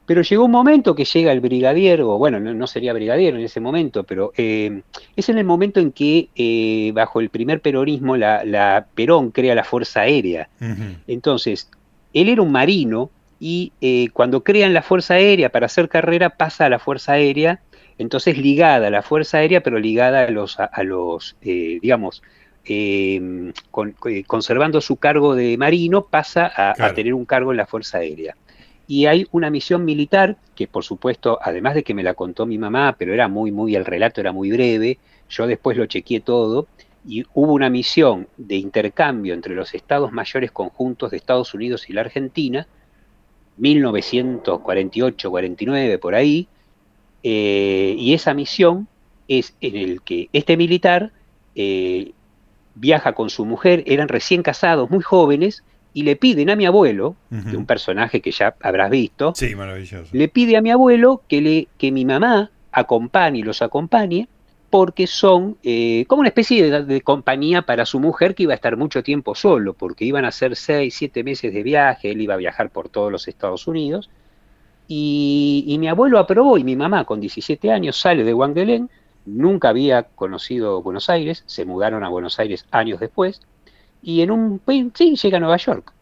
Pero 0.05 0.23
llegó 0.23 0.45
un 0.45 0.51
momento 0.51 0.95
que 0.95 1.05
llega 1.05 1.31
el 1.31 1.39
brigadier, 1.39 2.01
o 2.01 2.17
bueno, 2.17 2.39
no, 2.39 2.67
sería 2.67 2.93
brigadier 2.93 3.35
en 3.35 3.41
ese 3.41 3.59
momento, 3.59 4.03
pero 4.03 4.33
eh, 4.35 4.81
es 5.15 5.29
en 5.29 5.37
el 5.37 5.45
momento 5.45 5.79
en 5.79 5.91
que 5.91 6.29
eh, 6.35 6.91
bajo 6.95 7.19
el 7.19 7.29
primer 7.29 7.61
peronismo 7.61 8.17
la, 8.17 8.87
Perón 8.95 9.29
crea 9.29 9.53
la 9.53 9.63
Fuerza 9.63 10.01
Aérea. 10.01 10.49
Entonces, 11.05 11.69
él 12.11 12.27
era 12.27 12.41
un 12.41 12.51
marino 12.51 13.11
y 13.39 13.71
eh, 13.81 14.09
cuando 14.13 14.43
crean 14.43 14.73
la 14.73 14.81
Fuerza 14.81 15.15
Aérea 15.15 15.49
para 15.49 15.67
hacer 15.67 15.89
carrera 15.89 16.31
pasa 16.31 16.65
a 16.65 16.69
la 16.69 16.79
Fuerza 16.79 17.13
Aérea, 17.13 17.61
entonces 17.97 18.37
ligada 18.37 18.87
a 18.87 18.91
la 18.91 19.01
Fuerza 19.01 19.37
Aérea, 19.37 19.61
pero 19.61 19.79
ligada 19.79 20.23
a 20.23 20.29
los, 20.29 20.59
a, 20.59 20.83
los 20.83 21.35
digamos, 21.41 22.21
conservando 24.27 24.81
su 24.81 24.97
cargo 24.97 25.35
de 25.35 25.57
marino, 25.57 26.05
pasa 26.05 26.51
a 26.55 26.93
tener 26.93 27.13
un 27.13 27.25
cargo 27.25 27.51
en 27.51 27.57
la 27.57 27.65
Fuerza 27.65 27.99
Aérea. 27.99 28.35
Y 28.87 29.05
hay 29.05 29.27
una 29.31 29.51
misión 29.51 29.85
militar 29.85 30.37
que 30.55 30.67
por 30.67 30.83
supuesto, 30.83 31.37
además 31.41 31.75
de 31.75 31.83
que 31.83 31.93
me 31.93 32.03
la 32.03 32.15
contó 32.15 32.45
mi 32.45 32.57
mamá, 32.57 32.95
pero 32.97 33.13
era 33.13 33.27
muy, 33.27 33.51
muy, 33.51 33.75
el 33.75 33.85
relato 33.85 34.19
era 34.19 34.31
muy 34.31 34.51
breve, 34.51 34.97
yo 35.29 35.45
después 35.45 35.77
lo 35.77 35.85
chequeé 35.85 36.21
todo, 36.21 36.67
y 37.07 37.23
hubo 37.33 37.53
una 37.53 37.69
misión 37.69 38.27
de 38.35 38.55
intercambio 38.55 39.35
entre 39.35 39.55
los 39.55 39.73
estados 39.73 40.11
mayores 40.11 40.51
conjuntos 40.51 41.11
de 41.11 41.17
Estados 41.17 41.53
Unidos 41.53 41.89
y 41.89 41.93
la 41.93 42.01
Argentina, 42.01 42.67
1948-49 43.59 45.99
por 45.99 46.15
ahí, 46.15 46.47
eh, 47.23 47.95
y 47.97 48.13
esa 48.13 48.33
misión 48.33 48.87
es 49.27 49.53
en 49.61 49.75
el 49.75 50.01
que 50.01 50.29
este 50.33 50.57
militar 50.57 51.11
eh, 51.55 52.11
viaja 52.75 53.13
con 53.13 53.29
su 53.29 53.45
mujer, 53.45 53.83
eran 53.85 54.07
recién 54.07 54.41
casados, 54.41 54.89
muy 54.89 55.01
jóvenes, 55.01 55.63
y 55.93 56.03
le 56.03 56.15
piden 56.15 56.49
a 56.49 56.55
mi 56.55 56.65
abuelo, 56.65 57.15
de 57.29 57.57
un 57.57 57.65
personaje 57.65 58.21
que 58.21 58.31
ya 58.31 58.55
habrás 58.61 58.91
visto, 58.91 59.33
le 60.11 60.27
pide 60.27 60.55
a 60.55 60.61
mi 60.61 60.71
abuelo 60.71 61.23
que, 61.27 61.41
le, 61.41 61.67
que 61.77 61.91
mi 61.91 62.05
mamá 62.05 62.51
acompañe 62.71 63.39
y 63.39 63.43
los 63.43 63.61
acompañe 63.61 64.27
porque 64.69 65.07
son 65.07 65.57
eh, 65.63 66.05
como 66.07 66.21
una 66.21 66.29
especie 66.29 66.69
de, 66.83 67.01
compañía 67.01 67.63
para 67.63 67.85
su 67.85 67.99
mujer 67.99 68.35
que 68.35 68.43
iba 68.43 68.53
a 68.53 68.55
estar 68.55 68.77
mucho 68.77 69.01
tiempo 69.03 69.33
solo, 69.35 69.73
porque 69.73 70.05
iban 70.05 70.25
a 70.25 70.31
ser 70.31 70.55
seis, 70.55 70.95
siete 70.95 71.23
meses 71.23 71.53
de 71.53 71.63
viaje, 71.63 72.11
él 72.11 72.21
iba 72.21 72.35
a 72.35 72.37
viajar 72.37 72.69
por 72.69 72.89
todos 72.89 73.11
los 73.11 73.27
Estados 73.27 73.67
Unidos, 73.67 74.09
y, 74.87 75.75
mi 75.79 75.87
abuelo 75.87 76.17
aprobó 76.17 76.57
y 76.57 76.63
mi 76.63 76.75
mamá 76.75 77.05
con 77.05 77.19
17 77.19 77.71
años 77.71 77.99
sale 77.99 78.23
de 78.23 78.33
Wangelén, 78.33 78.89
nunca 79.25 79.69
había 79.69 80.03
conocido 80.03 80.81
Buenos 80.81 81.09
Aires, 81.09 81.43
se 81.45 81.65
mudaron 81.65 82.03
a 82.03 82.09
Buenos 82.09 82.39
Aires 82.39 82.65
años 82.71 82.99
después, 82.99 83.41
y 84.01 84.21
en 84.21 84.31
un 84.31 84.61
sí 84.95 85.15
llega 85.15 85.37
a 85.37 85.39
Nueva 85.39 85.57
York. 85.57 85.93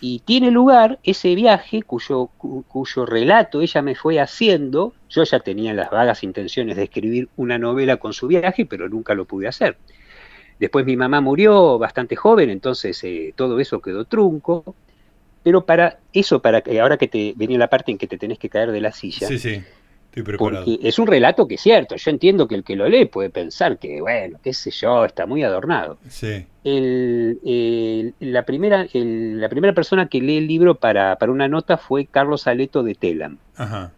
Y 0.00 0.20
tiene 0.20 0.50
lugar 0.50 0.98
ese 1.02 1.34
viaje 1.34 1.82
cuyo, 1.82 2.26
cuyo 2.68 3.06
relato 3.06 3.62
ella 3.62 3.82
me 3.82 3.94
fue 3.94 4.20
haciendo. 4.20 4.92
Yo 5.08 5.24
ya 5.24 5.40
tenía 5.40 5.72
las 5.72 5.90
vagas 5.90 6.22
intenciones 6.22 6.76
de 6.76 6.84
escribir 6.84 7.28
una 7.36 7.58
novela 7.58 7.96
con 7.96 8.12
su 8.12 8.26
viaje, 8.26 8.66
pero 8.66 8.88
nunca 8.88 9.14
lo 9.14 9.24
pude 9.24 9.48
hacer. 9.48 9.78
Después 10.58 10.86
mi 10.86 10.96
mamá 10.96 11.20
murió 11.20 11.78
bastante 11.78 12.16
joven, 12.16 12.50
entonces 12.50 13.02
eh, 13.04 13.32
todo 13.36 13.58
eso 13.58 13.80
quedó 13.80 14.04
trunco. 14.04 14.74
Pero 15.42 15.64
para 15.64 16.00
eso, 16.12 16.40
para 16.42 16.60
que 16.60 16.80
ahora 16.80 16.96
que 16.96 17.08
te 17.08 17.32
venía 17.36 17.58
la 17.58 17.68
parte 17.68 17.92
en 17.92 17.98
que 17.98 18.06
te 18.06 18.18
tenés 18.18 18.38
que 18.38 18.48
caer 18.48 18.72
de 18.72 18.80
la 18.80 18.92
silla, 18.92 19.28
sí, 19.28 19.38
sí. 19.38 19.62
Porque 20.24 20.78
es 20.82 20.98
un 20.98 21.06
relato 21.06 21.46
que 21.46 21.56
es 21.56 21.60
cierto, 21.60 21.96
yo 21.96 22.10
entiendo 22.10 22.48
que 22.48 22.54
el 22.54 22.64
que 22.64 22.74
lo 22.74 22.88
lee 22.88 23.04
puede 23.04 23.28
pensar 23.28 23.78
que, 23.78 24.00
bueno, 24.00 24.38
qué 24.42 24.54
sé 24.54 24.70
yo, 24.70 25.04
está 25.04 25.26
muy 25.26 25.42
adornado. 25.42 25.98
Sí. 26.08 26.46
la, 28.20 28.42
primera, 28.44 28.86
la 28.94 29.48
primera 29.50 29.74
persona 29.74 30.08
que 30.08 30.22
lee 30.22 30.38
el 30.38 30.46
libro 30.46 30.76
para, 30.76 31.16
para, 31.16 31.30
una 31.30 31.48
nota 31.48 31.76
fue 31.76 32.06
Carlos 32.06 32.46
Aleto 32.46 32.82
de 32.82 32.94
Telam. 32.94 33.36
Ajá. 33.56 33.92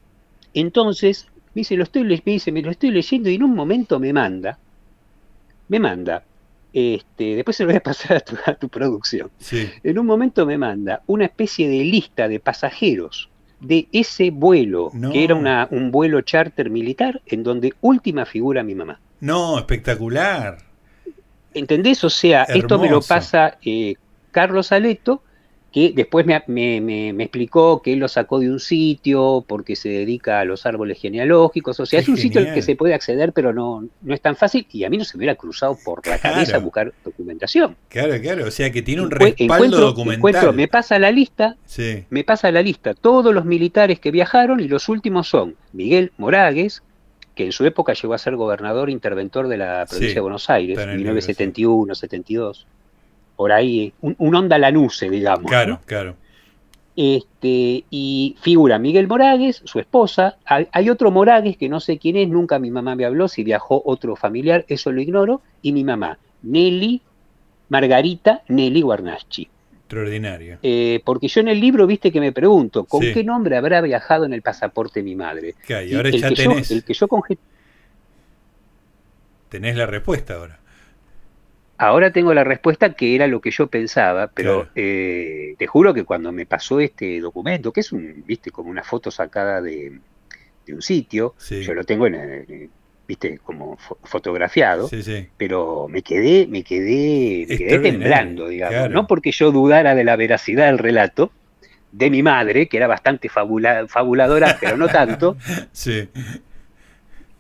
Entonces, 0.55 1.29
me 1.55 1.61
dice, 1.61 1.77
lo 1.77 1.85
estoy, 1.85 2.03
me 2.03 2.21
dice, 2.25 2.51
me 2.51 2.63
lo 2.63 2.73
estoy 2.73 2.91
leyendo 2.91 3.31
y 3.31 3.37
en 3.37 3.45
un 3.45 3.55
momento 3.55 4.01
me 4.01 4.13
manda, 4.13 4.59
me 5.69 5.79
manda, 5.79 6.25
este, 6.73 7.37
después 7.37 7.57
se 7.57 7.63
lo 7.63 7.69
voy 7.69 7.77
a 7.77 7.83
pasar 7.83 8.17
a 8.17 8.21
tu, 8.21 8.37
a 8.45 8.55
tu 8.55 8.69
producción. 8.69 9.31
Sí. 9.39 9.69
En 9.85 10.01
un 10.01 10.07
momento 10.07 10.45
me 10.47 10.59
manda 10.59 11.03
una 11.07 11.27
especie 11.27 11.69
de 11.69 11.85
lista 11.85 12.27
de 12.27 12.41
pasajeros 12.41 13.31
de 13.61 13.89
ese 13.93 14.31
vuelo, 14.31 14.93
que 15.13 15.25
era 15.25 15.35
una, 15.35 15.69
un 15.71 15.91
vuelo 15.91 16.21
charter 16.21 16.71
militar, 16.71 17.21
en 17.27 17.43
donde 17.43 17.75
última 17.81 18.25
figura 18.25 18.63
mi 18.63 18.75
mamá. 18.75 19.01
No, 19.21 19.59
espectacular. 19.59 20.59
¿Entendés? 21.55 22.05
O 22.05 22.11
sea, 22.11 22.45
esto 22.45 22.79
me 22.79 22.89
lo 22.89 23.01
pasa 23.01 23.59
eh, 23.65 23.97
Carlos 24.31 24.71
Aleto, 24.71 25.23
que 25.73 25.93
después 25.95 26.25
me, 26.25 26.43
me, 26.47 26.81
me, 27.13 27.23
explicó 27.23 27.83
que 27.83 27.93
él 27.93 27.99
lo 27.99 28.09
sacó 28.09 28.39
de 28.39 28.51
un 28.51 28.59
sitio 28.59 29.45
porque 29.47 29.77
se 29.77 29.91
dedica 29.91 30.41
a 30.41 30.45
los 30.45 30.65
árboles 30.65 30.99
genealógicos, 30.99 31.79
o 31.79 31.85
sea, 31.85 32.01
es 32.01 32.09
un 32.09 32.17
sitio 32.17 32.41
al 32.41 32.55
que 32.55 32.63
se 32.63 32.75
puede 32.75 32.95
acceder, 32.95 33.33
pero 33.35 33.53
no, 33.53 33.87
no 34.01 34.15
es 34.15 34.21
tan 34.21 34.35
fácil. 34.35 34.67
Y 34.73 34.85
a 34.85 34.91
mí 34.91 34.97
no 34.97 35.05
se 35.05 35.17
me 35.17 35.21
hubiera 35.21 35.35
cruzado 35.35 35.77
por 35.85 36.07
la 36.07 36.19
cabeza 36.19 36.59
buscar 36.59 36.95
documentación. 37.05 37.77
Claro, 37.89 38.19
claro, 38.21 38.47
o 38.47 38.51
sea 38.51 38.71
que 38.73 38.81
tiene 38.81 39.03
un 39.03 39.11
respaldo 39.11 39.79
documental. 39.79 40.55
me 40.55 40.69
pasa 40.69 40.99
la 40.99 41.11
lista, 41.11 41.57
me 42.09 42.25
pasa 42.25 42.51
la 42.51 42.63
lista, 42.63 42.95
todos 42.95 43.35
los 43.35 43.45
militares 43.45 44.01
que 44.01 44.11
viajaron 44.11 44.61
y 44.61 44.69
los 44.69 44.89
últimos 44.89 45.29
son 45.29 45.57
Miguel 45.75 46.13
Moragues, 46.17 46.83
que 47.35 47.45
en 47.45 47.53
su 47.53 47.67
época 47.67 47.93
llegó 47.93 48.15
a 48.15 48.19
ser 48.19 48.37
gobernador 48.37 48.89
interventor 48.89 49.49
de 49.49 49.59
la 49.59 49.85
provincia 49.87 50.15
de 50.15 50.21
Buenos 50.21 50.49
Aires, 50.49 50.79
en 50.79 50.97
1971, 50.97 51.95
72 51.95 52.67
por 53.39 53.53
ahí, 53.53 53.93
un, 54.01 54.35
onda 54.35 54.59
lanuse, 54.59 55.09
digamos. 55.09 55.49
Claro, 55.49 55.79
claro. 55.87 56.17
Este, 56.97 57.85
y 57.89 58.35
figura 58.43 58.81
Miguel 58.81 59.07
Moragues, 59.07 59.63
su 59.65 59.79
esposa. 59.79 60.39
Hay, 60.45 60.91
otro 60.91 61.13
Moragues 61.13 61.57
que 61.57 61.69
no 61.69 61.79
sé 61.79 61.99
quién 61.99 62.17
es, 62.17 62.29
nunca 62.29 62.59
mi 62.59 62.73
mamá 62.73 62.97
me 62.97 63.05
habló, 63.05 63.29
si 63.29 63.45
viajó 63.45 63.81
otro 63.87 64.17
familiar, 64.17 64.65
eso 64.67 64.91
lo 64.91 65.01
ignoro. 65.01 65.41
Y 65.63 65.71
mi 65.71 65.85
mamá, 65.85 66.19
Nelly, 66.43 67.01
Margarita 67.69 68.43
Nelly 68.49 68.81
Guarnaschi. 68.81 69.49
Extraordinario. 69.83 70.59
Eh, 70.65 71.01
porque 71.05 71.29
yo 71.29 71.41
en 71.41 71.47
el 71.47 71.61
libro, 71.61 71.87
viste 71.87 72.11
que 72.11 72.19
me 72.19 72.33
pregunto, 72.33 72.87
¿con 72.87 73.03
qué 73.03 73.23
nombre 73.23 73.57
habrá 73.57 73.81
viajado 73.83 74.25
en 74.25 74.33
el 74.33 74.43
pasaporte 74.43 75.05
mi 75.05 75.15
madre? 75.15 75.55
y 75.69 75.95
ahora 75.95 76.11
ya 76.11 76.33
tenés. 76.33 76.73
el 76.73 76.83
que 76.83 76.93
yo 76.93 77.07
Tenés 79.49 79.77
la 79.77 79.87
respuesta 79.87 80.35
ahora. 80.35 80.59
Ahora 81.79 82.13
tengo 82.13 82.35
la 82.35 82.43
respuesta 82.43 82.93
que 82.95 83.15
era 83.15 83.29
lo 83.29 83.41
que 83.41 83.53
yo 83.53 83.69
pensaba, 83.69 84.27
pero 84.27 84.69
eh, 84.75 85.55
te 85.59 85.67
juro 85.69 85.95
que 85.95 86.05
cuando 86.05 86.33
me 86.33 86.45
pasó 86.45 86.81
este 86.81 87.21
documento, 87.21 87.73
que 87.73 87.81
es 87.81 87.93
un, 87.93 88.25
viste, 88.27 88.51
como 88.51 88.69
una 88.69 88.83
foto 88.83 89.13
sacada 89.13 89.61
de, 89.63 90.01
un 90.69 90.83
sitio, 90.83 91.35
yo 91.49 91.73
lo 91.75 91.85
tengo 91.85 92.09
en, 92.09 92.69
viste, 93.07 93.39
como 93.39 93.79
fotografiado, 94.03 94.91
pero 95.37 95.87
me 95.89 96.03
quedé, 96.03 96.47
me 96.49 96.65
quedé, 96.65 97.47
me 97.49 97.57
quedé 97.57 97.79
temblando, 97.79 98.49
digamos, 98.49 98.91
no 98.91 99.07
porque 99.07 99.31
yo 99.31 99.53
dudara 99.53 99.95
de 99.95 100.03
la 100.03 100.17
veracidad 100.17 100.67
del 100.67 100.79
relato 100.79 101.31
de 101.93 102.11
mi 102.11 102.23
madre, 102.23 102.69
que 102.69 102.77
era 102.77 102.87
bastante 102.87 103.29
fabuladora, 103.29 104.59
pero 104.61 104.77
no 104.77 104.89
tanto. 104.89 105.37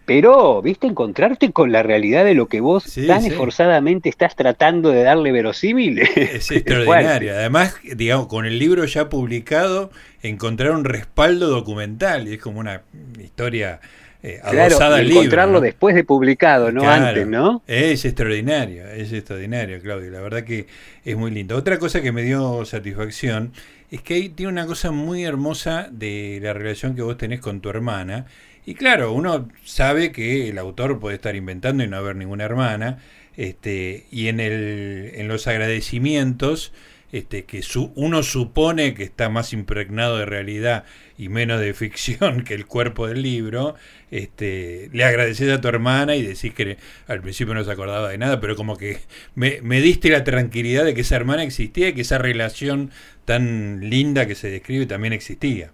Pero, 0.09 0.62
viste, 0.62 0.87
encontrarte 0.87 1.53
con 1.53 1.71
la 1.71 1.83
realidad 1.83 2.25
de 2.25 2.33
lo 2.33 2.47
que 2.47 2.62
vos 2.62 2.99
tan 3.07 3.27
esforzadamente 3.27 4.09
estás 4.09 4.35
tratando 4.35 4.88
de 4.88 5.03
darle 5.03 5.33
verosímil. 5.33 5.99
Es 5.99 6.50
extraordinario. 6.50 7.35
Además, 7.35 7.77
digamos, 7.83 8.27
con 8.27 8.47
el 8.47 8.59
libro 8.59 8.87
ya 8.87 9.11
publicado, 9.11 9.91
encontrar 10.23 10.71
un 10.71 10.85
respaldo 10.85 11.49
documental, 11.49 12.27
y 12.27 12.33
es 12.33 12.41
como 12.41 12.59
una 12.59 12.81
historia 13.23 13.81
eh, 14.23 14.41
claro, 14.51 14.97
encontrarlo 14.97 15.61
después 15.61 15.95
de 15.95 16.03
publicado, 16.03 16.73
no 16.73 16.89
antes, 16.89 17.27
¿no? 17.27 17.63
Es 17.69 18.05
extraordinario, 18.05 18.89
es 18.89 19.13
extraordinario, 19.13 19.81
Claudio. 19.81 20.11
La 20.11 20.21
verdad 20.21 20.43
que 20.43 20.67
es 21.05 21.17
muy 21.17 21.31
lindo. 21.31 21.57
Otra 21.57 21.79
cosa 21.79 22.01
que 22.03 22.11
me 22.11 22.23
dio 22.23 22.65
satisfacción 22.65 23.53
es 23.91 24.03
que 24.03 24.15
ahí 24.15 24.29
tiene 24.29 24.51
una 24.51 24.67
cosa 24.67 24.91
muy 24.91 25.25
hermosa 25.25 25.89
de 25.91 26.41
la 26.43 26.53
relación 26.53 26.97
que 26.97 27.03
vos 27.03 27.17
tenés 27.17 27.41
con 27.41 27.61
tu 27.61 27.71
hermana. 27.71 28.27
Y 28.67 28.75
claro, 28.75 29.13
uno 29.13 29.49
sabe 29.65 30.11
que 30.11 30.49
el 30.49 30.59
autor 30.59 30.99
puede 30.99 31.15
estar 31.15 31.37
inventando 31.37 31.85
y 31.85 31.89
no 31.89 31.97
haber 31.97 32.17
ninguna 32.17 32.45
hermana. 32.45 32.99
Este, 33.37 34.07
y 34.11 34.27
en, 34.27 34.41
el, 34.41 35.13
en 35.15 35.29
los 35.29 35.47
agradecimientos 35.47 36.73
este, 37.12 37.45
que 37.45 37.62
su, 37.62 37.93
uno 37.95 38.23
supone 38.23 38.95
que 38.95 39.05
está 39.05 39.29
más 39.29 39.53
impregnado 39.53 40.19
de 40.19 40.27
realidad 40.27 40.85
y 41.17 41.29
menos 41.29 41.61
de 41.61 41.75
ficción 41.75 42.43
que 42.45 42.55
el 42.55 42.67
cuerpo 42.67 43.07
del 43.07 43.23
libro, 43.23 43.75
este, 44.11 44.91
le 44.93 45.05
agradeces 45.05 45.50
a 45.50 45.61
tu 45.61 45.69
hermana 45.69 46.17
y 46.17 46.23
decís 46.23 46.53
que 46.55 46.77
al 47.07 47.21
principio 47.21 47.55
no 47.55 47.65
se 47.65 47.71
acordaba 47.71 48.09
de 48.09 48.19
nada, 48.19 48.41
pero 48.41 48.57
como 48.57 48.77
que 48.77 48.99
me, 49.35 49.61
me 49.62 49.81
diste 49.81 50.11
la 50.11 50.25
tranquilidad 50.25 50.85
de 50.85 50.95
que 50.95 51.00
esa 51.03 51.17
hermana 51.17 51.43
existía 51.43 51.88
y 51.88 51.93
que 51.95 52.03
esa 52.03 52.19
relación 52.19 52.91
tan 53.25 53.88
linda 53.88 54.27
que 54.27 54.35
se 54.35 54.50
describe 54.50 54.87
también 54.87 55.12
existía. 55.12 55.73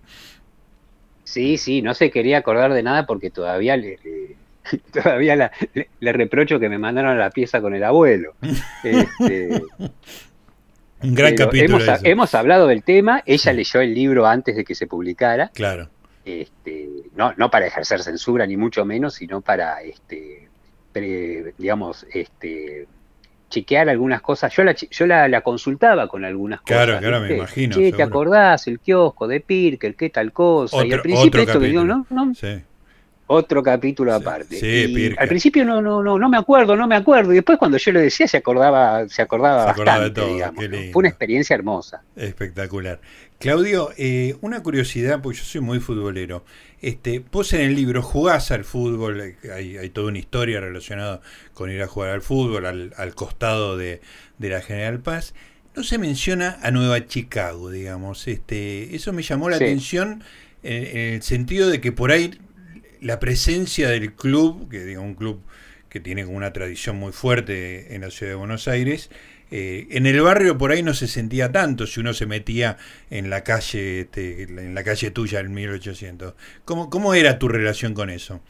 Sí, 1.25 1.57
sí, 1.59 1.83
no 1.83 1.95
se 1.95 2.11
quería 2.11 2.39
acordar 2.39 2.73
de 2.73 2.83
nada 2.83 3.07
porque 3.07 3.31
todavía 3.31 3.77
le, 3.77 3.99
todavía 4.93 5.51
le, 6.01 6.13
reprocho 6.13 6.61
que 6.61 6.69
me 6.69 6.79
mandaron 6.79 7.13
a 7.13 7.17
la 7.17 7.31
pieza 7.31 7.61
con 7.61 7.75
el 7.75 7.85
abuelo. 7.85 8.35
Este, 8.85 9.63
un 11.05 11.15
gran 11.15 11.35
capítulo. 11.35 11.79
Hemos, 12.03 12.35
hablado 12.35 12.67
del 12.67 12.83
tema, 12.83 13.23
ella 13.27 13.53
leyó 13.53 13.81
el 13.81 13.95
libro 13.95 14.27
antes 14.27 14.57
de 14.57 14.65
que 14.65 14.75
se 14.75 14.87
publicara. 14.87 15.51
Claro. 15.55 15.89
Este, 16.25 16.89
no, 17.15 17.35
no 17.37 17.51
para 17.51 17.67
ejercer 17.67 18.03
censura, 18.03 18.47
ni 18.47 18.57
mucho 18.57 18.85
menos, 18.85 19.15
sino 19.15 19.41
para, 19.41 19.83
este, 19.83 20.49
digamos, 21.59 22.07
este, 22.13 22.87
chequear 23.51 23.89
algunas 23.89 24.23
cosas. 24.23 24.55
Yo 24.55 24.65
la, 24.65 24.75
yo 24.75 25.07
la, 25.07 25.41
consultaba 25.43 26.09
con 26.09 26.25
algunas 26.25 26.61
cosas. 26.63 26.87
Claro, 26.87 26.99
claro, 26.99 27.21
me 27.21 27.37
imagino. 27.37 27.77
¿Te 27.77 28.03
acordás? 28.03 28.67
El 28.67 28.81
kiosco 28.81 29.29
de 29.29 29.41
Pirker, 29.41 29.95
qué 29.95 30.11
tal 30.11 30.33
cosa. 30.33 30.85
y 30.85 30.93
al 30.93 31.03
principio 31.03 31.41
esto 31.43 31.61
que 31.61 31.67
digo, 31.67 31.85
¿no? 31.85 32.07
¿no? 32.11 32.35
Sí 32.35 32.63
otro 33.27 33.63
capítulo 33.63 34.15
aparte. 34.15 34.57
Sí, 34.57 35.15
al 35.17 35.29
principio 35.29 35.65
no, 35.65 35.81
no, 35.81 36.03
no, 36.03 36.19
no 36.19 36.29
me 36.29 36.37
acuerdo, 36.37 36.77
no 36.77 36.87
me 36.87 36.97
acuerdo. 36.97 37.33
Y 37.33 37.37
después 37.37 37.59
cuando 37.59 37.79
yo 37.79 37.93
lo 37.93 38.01
decía 38.01 38.29
se 38.29 38.37
acordaba, 38.37 39.09
se 39.09 39.23
acordaba, 39.23 39.67
bastante, 39.67 40.21
Fue 40.93 41.01
una 41.01 41.09
experiencia 41.09 41.55
hermosa. 41.55 42.03
Espectacular. 42.17 43.01
Claudio, 43.39 43.91
eh, 43.97 44.37
una 44.41 44.63
curiosidad, 44.63 45.21
porque 45.21 45.39
yo 45.39 45.45
soy 45.45 45.61
muy 45.61 45.81
futbolero. 45.81 46.45
Este, 46.81 47.23
vos 47.33 47.53
en 47.53 47.63
el 47.63 47.75
libro 47.75 48.03
jugás 48.03 48.51
al 48.51 48.65
fútbol, 48.65 49.21
eh, 49.21 49.37
hay, 49.53 49.77
hay 49.77 49.91
toda 49.91 50.09
una 50.09 50.19
historia 50.19 50.61
relacionada 50.61 51.21
con 51.53 51.71
ir 51.71 51.83
a 51.83 51.87
jugar 51.87 52.11
al 52.11 52.23
fútbol, 52.23 52.67
al, 52.67 53.15
costado 53.15 53.77
de, 53.77 54.01
de 54.39 54.49
la 54.49 54.61
General 54.61 55.01
Paz. 55.01 55.35
No 55.75 55.83
se 55.83 55.99
menciona 55.99 56.59
a 56.63 56.71
Nueva 56.71 57.07
Chicago, 57.07 57.71
digamos. 57.71 58.29
Este, 58.29 58.95
eso 58.95 59.13
me 59.13 59.23
llamó 59.23 59.51
la 59.51 59.57
atención 59.57 60.23
en, 60.63 61.15
el 61.15 61.23
sentido 61.23 61.69
de 61.69 61.81
que 61.81 61.93
por 61.93 62.11
ahí 62.11 62.39
la 63.05 63.21
presencia 63.21 63.91
del 63.91 64.15
club, 64.15 64.71
que 64.71 64.83
digo, 64.83 65.03
un 65.03 65.15
club 65.15 65.43
que 65.91 66.01
tiene 66.01 66.25
una 66.25 66.53
tradición 66.55 66.97
muy 66.97 67.13
fuerte 67.13 67.95
en 67.95 68.01
la 68.01 68.11
ciudad 68.11 68.33
de 68.33 68.37
Buenos 68.37 68.67
Aires, 68.67 69.11
eh, 69.51 69.87
en 69.91 70.07
el 70.07 70.21
barrio 70.23 70.57
por 70.57 70.73
ahí 70.73 70.83
no 70.83 70.95
se 70.95 71.07
sentía 71.07 71.53
tanto 71.53 71.87
si 71.87 72.01
uno 72.01 72.15
se 72.15 72.25
metía 72.25 72.79
en 73.11 73.29
la 73.29 73.45
calle, 73.45 74.01
este, 74.01 74.45
en 74.45 74.75
la 74.75 74.83
calle 74.83 75.11
tuya 75.11 75.41
en 75.41 75.53
1800. 75.53 76.35
¿Cómo, 76.65 76.89
¿Cómo 76.89 77.15
era 77.15 77.39
tu 77.39 77.47
relación 77.47 77.93
con 77.93 78.09
eso? 78.09 78.41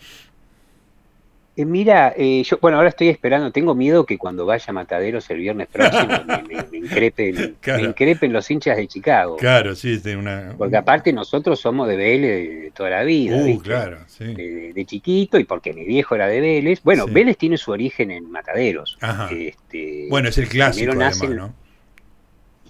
Eh, 1.56 1.64
mira, 1.64 2.12
eh, 2.16 2.42
yo, 2.42 2.58
bueno, 2.60 2.78
ahora 2.78 2.88
estoy 2.88 3.08
esperando, 3.08 3.52
tengo 3.52 3.76
miedo 3.76 4.04
que 4.04 4.18
cuando 4.18 4.44
vaya 4.44 4.64
a 4.66 4.72
Mataderos 4.72 5.30
el 5.30 5.38
viernes 5.38 5.68
próximo 5.68 6.08
me, 6.72 6.78
increpen, 6.78 8.32
los 8.32 8.50
hinchas 8.50 8.76
de 8.76 8.88
Chicago. 8.88 9.36
Claro, 9.36 9.76
sí, 9.76 9.98
de 9.98 10.16
una... 10.16 10.54
Porque 10.58 10.76
aparte 10.76 11.12
nosotros 11.12 11.60
somos 11.60 11.86
de 11.86 11.96
Vélez 11.96 12.62
de 12.62 12.70
toda 12.74 12.90
la 12.90 13.04
vida, 13.04 13.36
uh, 13.36 13.58
claro, 13.60 13.98
sí. 14.08 14.34
de, 14.34 14.84
chiquito 14.84 15.38
y 15.38 15.44
porque 15.44 15.72
mi 15.72 15.84
viejo 15.84 16.16
era 16.16 16.26
de 16.26 16.40
Vélez. 16.40 16.82
Bueno, 16.82 17.06
Vélez 17.06 17.36
tiene 17.36 17.56
su 17.56 17.70
origen 17.70 18.10
en 18.10 18.30
Mataderos. 18.30 18.98
Este, 19.30 20.08
bueno, 20.10 20.30
es 20.30 20.38
el 20.38 20.48
clásico 20.48 20.90
además, 20.90 21.22
¿no? 21.22 21.54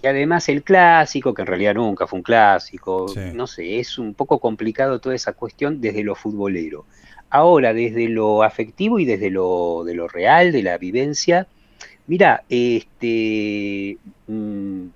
Y 0.03 0.07
además 0.07 0.47
el 0.49 0.61
clásico, 0.61 1.33
que 1.33 1.41
en 1.41 1.47
realidad 1.47 1.73
nunca 1.73 2.05
fue 2.05 2.17
un 2.17 2.23
clásico, 2.23 3.07
no 3.33 3.47
sé, 3.47 3.79
es 3.79 3.97
un 3.97 4.13
poco 4.13 4.39
complicado 4.39 4.99
toda 4.99 5.15
esa 5.15 5.33
cuestión 5.33 5.81
desde 5.81 6.03
lo 6.03 6.13
futbolero. 6.13 6.85
Ahora, 7.29 7.73
desde 7.73 8.07
lo 8.07 8.43
afectivo 8.43 8.99
y 8.99 9.05
desde 9.05 9.29
lo, 9.29 9.83
de 9.85 9.93
lo 9.93 10.07
real, 10.07 10.51
de 10.51 10.63
la 10.63 10.77
vivencia, 10.77 11.47
mira, 12.07 12.43
este, 12.49 13.97
mm, 14.27 14.87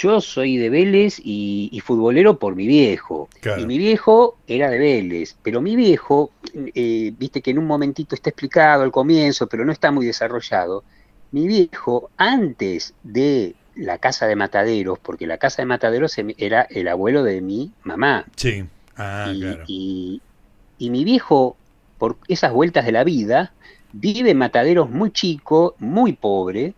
yo 0.00 0.20
soy 0.20 0.56
de 0.56 0.70
Vélez 0.70 1.20
y, 1.22 1.78
futbolero 1.84 2.38
por 2.38 2.56
mi 2.56 2.66
viejo. 2.66 3.28
Y 3.58 3.66
mi 3.66 3.76
viejo 3.76 4.38
era 4.46 4.70
de 4.70 4.78
Vélez, 4.78 5.36
pero 5.42 5.60
mi 5.60 5.76
viejo, 5.76 6.30
eh, 6.54 7.12
viste 7.18 7.42
que 7.42 7.50
en 7.50 7.58
un 7.58 7.66
momentito 7.66 8.14
está 8.14 8.30
explicado 8.30 8.82
al 8.82 8.92
comienzo, 8.92 9.46
pero 9.46 9.64
no 9.64 9.72
está 9.72 9.90
muy 9.90 10.06
desarrollado. 10.06 10.84
Mi 11.32 11.46
viejo, 11.46 12.10
antes 12.16 12.94
de 13.02 13.54
la 13.74 13.98
casa 13.98 14.26
de 14.26 14.36
Mataderos, 14.36 14.98
porque 14.98 15.26
la 15.26 15.36
casa 15.36 15.62
de 15.62 15.66
Mataderos 15.66 16.16
era 16.38 16.62
el 16.62 16.88
abuelo 16.88 17.22
de 17.22 17.40
mi 17.42 17.70
mamá. 17.84 18.24
Sí. 18.36 18.64
Ah, 18.96 19.32
claro. 19.36 19.64
y, 19.66 20.22
y 20.80 20.88
mi 20.90 21.04
viejo, 21.04 21.56
por 21.98 22.16
esas 22.26 22.52
vueltas 22.52 22.86
de 22.86 22.92
la 22.92 23.04
vida, 23.04 23.52
vive 23.92 24.30
en 24.30 24.38
Mataderos 24.38 24.88
muy 24.88 25.12
chico, 25.12 25.76
muy 25.78 26.14
pobre, 26.14 26.72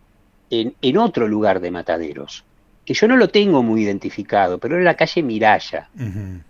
en, 0.49 0.75
en 0.81 0.97
otro 0.97 1.27
lugar 1.27 1.61
de 1.61 1.71
Mataderos, 1.71 2.43
que 2.85 2.93
yo 2.93 3.07
no 3.07 3.15
lo 3.15 3.29
tengo 3.29 3.63
muy 3.63 3.81
identificado, 3.81 4.59
pero 4.59 4.77
en 4.77 4.83
la 4.83 4.95
calle 4.95 5.23
Miraya. 5.23 5.89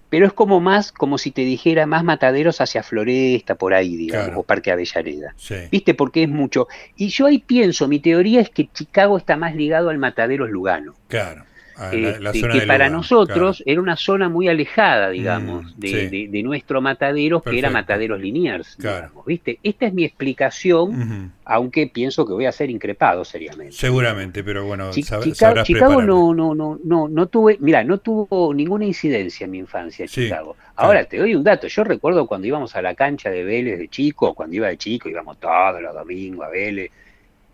Pero 0.10 0.26
es 0.26 0.34
como 0.34 0.60
más, 0.60 0.92
como 0.92 1.20
si 1.20 1.30
te 1.30 1.42
dijera, 1.42 1.86
más 1.86 2.04
Mataderos 2.04 2.60
hacia 2.60 2.82
Floresta, 2.82 3.54
por 3.54 3.76
ahí, 3.76 3.96
digamos, 3.96 4.36
o 4.36 4.42
Parque 4.44 4.72
Avellaneda. 4.72 5.36
¿Viste? 5.72 5.94
Porque 5.94 6.24
es 6.24 6.30
mucho. 6.30 6.68
Y 6.96 7.10
yo 7.10 7.28
ahí 7.28 7.38
pienso, 7.38 7.88
mi 7.88 8.00
teoría 8.00 8.42
es 8.42 8.50
que 8.50 8.68
Chicago 8.74 9.18
está 9.18 9.38
más 9.38 9.56
ligado 9.56 9.90
al 9.90 10.00
Mataderos 10.00 10.50
Lugano. 10.50 10.96
Claro. 11.08 11.46
Este, 11.92 12.48
que 12.50 12.62
para 12.68 12.90
nosotros 12.90 13.64
era 13.66 13.82
una 13.82 13.96
zona 13.96 14.30
muy 14.30 14.48
alejada, 14.48 15.10
digamos, 15.10 15.76
mm, 15.76 15.80
de, 15.80 16.42
nuestro 16.44 16.82
Mataderos, 16.82 17.42
que 17.42 17.58
era 17.58 17.70
Mataderos 17.70 18.20
Liniers, 18.20 18.78
¿viste? 19.26 19.60
Esta 19.64 19.88
es 19.88 19.94
mi 19.94 20.04
explicación, 20.04 21.32
aunque 21.46 21.88
pienso 21.88 22.26
que 22.26 22.34
voy 22.34 22.46
a 22.46 22.52
ser 22.52 22.70
increpado 22.70 23.26
seriamente. 23.26 23.74
Seguramente, 23.74 24.44
pero 24.44 24.66
bueno, 24.66 24.92
Chicago, 24.92 26.02
no, 26.02 26.34
no, 26.34 26.54
no, 26.54 26.80
no, 26.84 27.08
no 27.08 27.28
tuve, 27.28 27.58
mira, 27.60 27.84
no 27.84 27.98
tuvo 27.98 28.54
ninguna 28.54 28.86
incidencia 28.86 29.46
en 29.46 29.52
mi 29.52 29.58
infancia 29.58 30.08
Chicago. 30.08 30.56
Ahora 30.76 31.06
te 31.06 31.18
doy 31.18 31.36
un 31.36 31.44
dato, 31.44 31.68
yo 31.68 31.84
recuerdo 31.84 32.28
cuando 32.28 32.48
íbamos 32.48 32.76
a 32.76 32.82
la 32.82 32.94
cancha 32.94 33.30
de 33.30 33.44
Vélez 33.44 33.80
de 33.80 33.88
chico, 33.88 34.34
cuando 34.34 34.56
iba 34.56 34.68
de 34.68 34.78
chico, 34.78 35.10
íbamos 35.10 35.40
todos 35.40 35.82
los 35.82 35.94
domingos 35.94 36.46
a 36.46 36.50
Vélez 36.50 36.92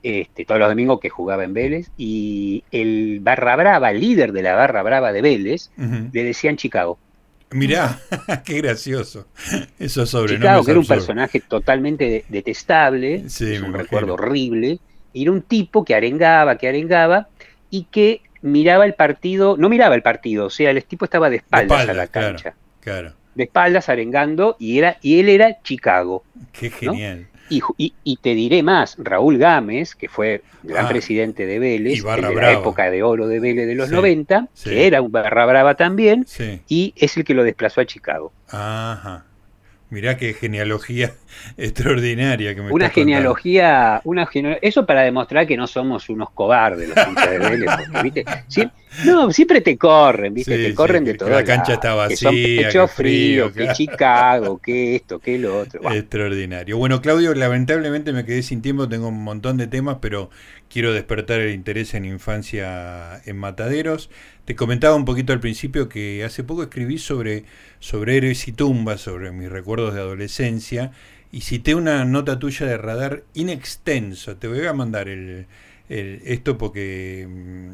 este, 0.04 0.46
todos 0.46 0.60
los 0.60 0.70
domingos 0.70 1.00
que 1.00 1.10
jugaba 1.10 1.44
en 1.44 1.54
Vélez, 1.54 1.92
y 1.98 2.64
el 2.72 3.20
Barra 3.22 3.56
Brava, 3.56 3.92
el 3.92 4.00
líder 4.00 4.32
de 4.32 4.44
la 4.44 4.56
Barra 4.56 4.84
Brava 4.84 5.12
de 5.12 5.22
Vélez, 5.22 5.72
le 5.78 6.24
decían 6.24 6.58
Chicago. 6.58 6.98
Mirá, 7.52 8.00
qué 8.46 8.62
gracioso. 8.62 9.28
Eso 9.80 10.06
sobre 10.06 10.36
Chicago, 10.36 10.64
que 10.64 10.72
era 10.72 10.80
un 10.80 10.86
personaje 10.86 11.40
totalmente 11.40 12.26
detestable, 12.30 13.26
un 13.64 13.74
recuerdo 13.74 14.14
horrible, 14.14 14.80
y 15.14 15.24
era 15.24 15.32
un 15.32 15.42
tipo 15.42 15.84
que 15.84 15.96
arengaba, 15.96 16.58
que 16.58 16.68
arengaba, 16.68 17.28
y 17.72 17.86
que 17.86 18.22
miraba 18.42 18.86
el 18.86 18.94
partido, 18.94 19.58
no 19.58 19.70
miraba 19.70 19.96
el 19.96 20.02
partido, 20.02 20.46
o 20.46 20.50
sea, 20.50 20.72
el 20.72 20.84
tipo 20.84 21.06
estaba 21.06 21.30
de 21.30 21.38
espaldas, 21.38 21.90
a 21.90 21.94
la 21.94 22.08
cancha. 22.08 22.56
Claro, 22.80 23.14
De 23.36 23.44
espaldas 23.44 23.90
arengando, 23.90 24.56
y, 24.60 24.78
era, 24.78 24.98
y 25.02 25.20
él 25.20 25.30
era 25.30 25.62
Chicago. 25.62 26.24
Qué 26.54 26.70
genial. 26.70 27.28
Y, 27.50 28.18
te 28.18 28.36
diré 28.36 28.64
más, 28.64 28.96
Raúl 28.98 29.38
Gámez, 29.38 29.96
que 29.96 30.08
fue 30.08 30.42
gran 30.64 30.86
ah, 30.86 30.90
presidente 30.90 31.46
de 31.46 31.60
Vélez, 31.60 32.04
de 32.04 32.36
la 32.36 32.54
época 32.54 32.90
de 32.90 33.04
oro 33.04 33.28
de 33.28 33.40
Vélez 33.40 33.68
de 33.68 33.76
los 33.76 33.90
90, 33.90 34.48
que 34.64 34.88
era 34.88 35.02
un 35.02 35.12
barra 35.12 35.46
brava 35.46 35.76
también, 35.76 36.26
y 36.68 36.94
es 36.96 37.18
el 37.18 37.24
que 37.24 37.34
lo 37.34 37.44
desplazó 37.44 37.82
a 37.82 37.86
Chicago. 37.86 38.32
Ajá. 38.50 39.26
Mirá 39.92 40.18
qué 40.18 40.34
genealogía 40.34 41.16
extraordinaria 41.58 42.54
que 42.54 42.62
me 42.62 42.72
Una 42.72 42.90
genealogía, 42.90 44.02
una 44.04 44.30
eso 44.62 44.86
para 44.86 45.02
demostrar 45.02 45.48
que 45.48 45.58
no 45.58 45.66
somos 45.66 46.10
unos 46.10 46.30
cobardes 46.30 46.90
los 46.90 47.08
hinchas 47.08 47.30
de 47.32 47.40
Vélez, 47.40 47.70
porque, 47.76 48.04
¿viste? 48.04 48.26
No, 49.06 49.32
siempre 49.32 49.62
te 49.62 49.78
corren, 49.78 50.34
¿viste? 50.34 50.58
te 50.58 50.74
corren 50.74 51.06
de 51.06 51.14
todo. 51.14 51.30
La 51.30 51.44
cancha 51.44 51.74
está 51.74 51.94
vacía. 51.94 52.32
Que 52.32 52.62
pecho 52.64 52.88
frío, 52.88 53.54
que 53.54 53.70
Chicago, 53.74 54.58
que 54.58 54.96
esto, 54.96 55.20
que 55.20 55.38
lo 55.38 55.60
otro. 55.60 55.92
Extraordinario. 55.92 56.78
Bueno, 56.78 57.02
Claudio, 57.02 57.34
lamentablemente 57.36 58.14
me 58.14 58.26
quedé 58.26 58.42
sin 58.42 58.62
tiempo, 58.62 58.90
tengo 58.90 59.10
un 59.10 59.24
montón 59.24 59.58
de 59.58 59.68
temas, 59.68 59.98
pero 60.02 60.30
quiero 60.70 60.92
despertar 60.92 61.40
el 61.40 61.54
interés 61.54 61.94
en 61.94 62.06
infancia 62.06 63.22
en 63.26 63.38
mataderos. 63.38 64.10
Te 64.46 64.56
comentaba 64.56 64.96
un 64.96 65.06
poquito 65.06 65.34
al 65.34 65.40
principio 65.40 65.88
que 65.88 66.24
hace 66.24 66.44
poco 66.44 66.64
escribí 66.64 66.98
sobre, 66.98 67.44
sobre 67.80 68.18
héroes 68.18 68.48
y 68.48 68.52
tumbas, 68.52 69.02
sobre 69.02 69.32
mis 69.32 69.50
recuerdos 69.50 69.94
de 69.94 70.02
adolescencia, 70.02 70.92
y 71.32 71.42
cité 71.42 71.76
una 71.76 72.06
nota 72.06 72.40
tuya 72.40 72.66
de 72.66 72.78
radar 72.78 73.24
inextenso. 73.36 74.38
Te 74.38 74.48
voy 74.48 74.66
a 74.66 74.74
mandar 74.74 75.08
el, 75.08 75.46
esto 75.90 76.58
porque 76.58 77.28
mm, 77.28 77.72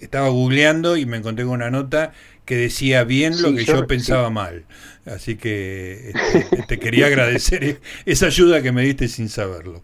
estaba 0.00 0.28
googleando 0.28 0.96
y 0.96 1.06
me 1.06 1.16
encontré 1.16 1.44
con 1.44 1.54
una 1.54 1.70
nota 1.70 2.12
que 2.44 2.56
decía 2.56 3.04
bien 3.04 3.40
lo 3.40 3.54
que 3.54 3.64
yo, 3.64 3.86
pensaba 3.86 4.28
mal. 4.28 4.66
Así 5.06 5.36
que 5.36 6.12
este, 6.32 6.62
te 6.68 6.78
quería 6.78 7.06
agradecer 7.06 7.80
esa 8.04 8.26
ayuda 8.26 8.60
que 8.62 8.72
me 8.72 8.82
diste 8.82 9.08
sin 9.08 9.28
saberlo. 9.28 9.82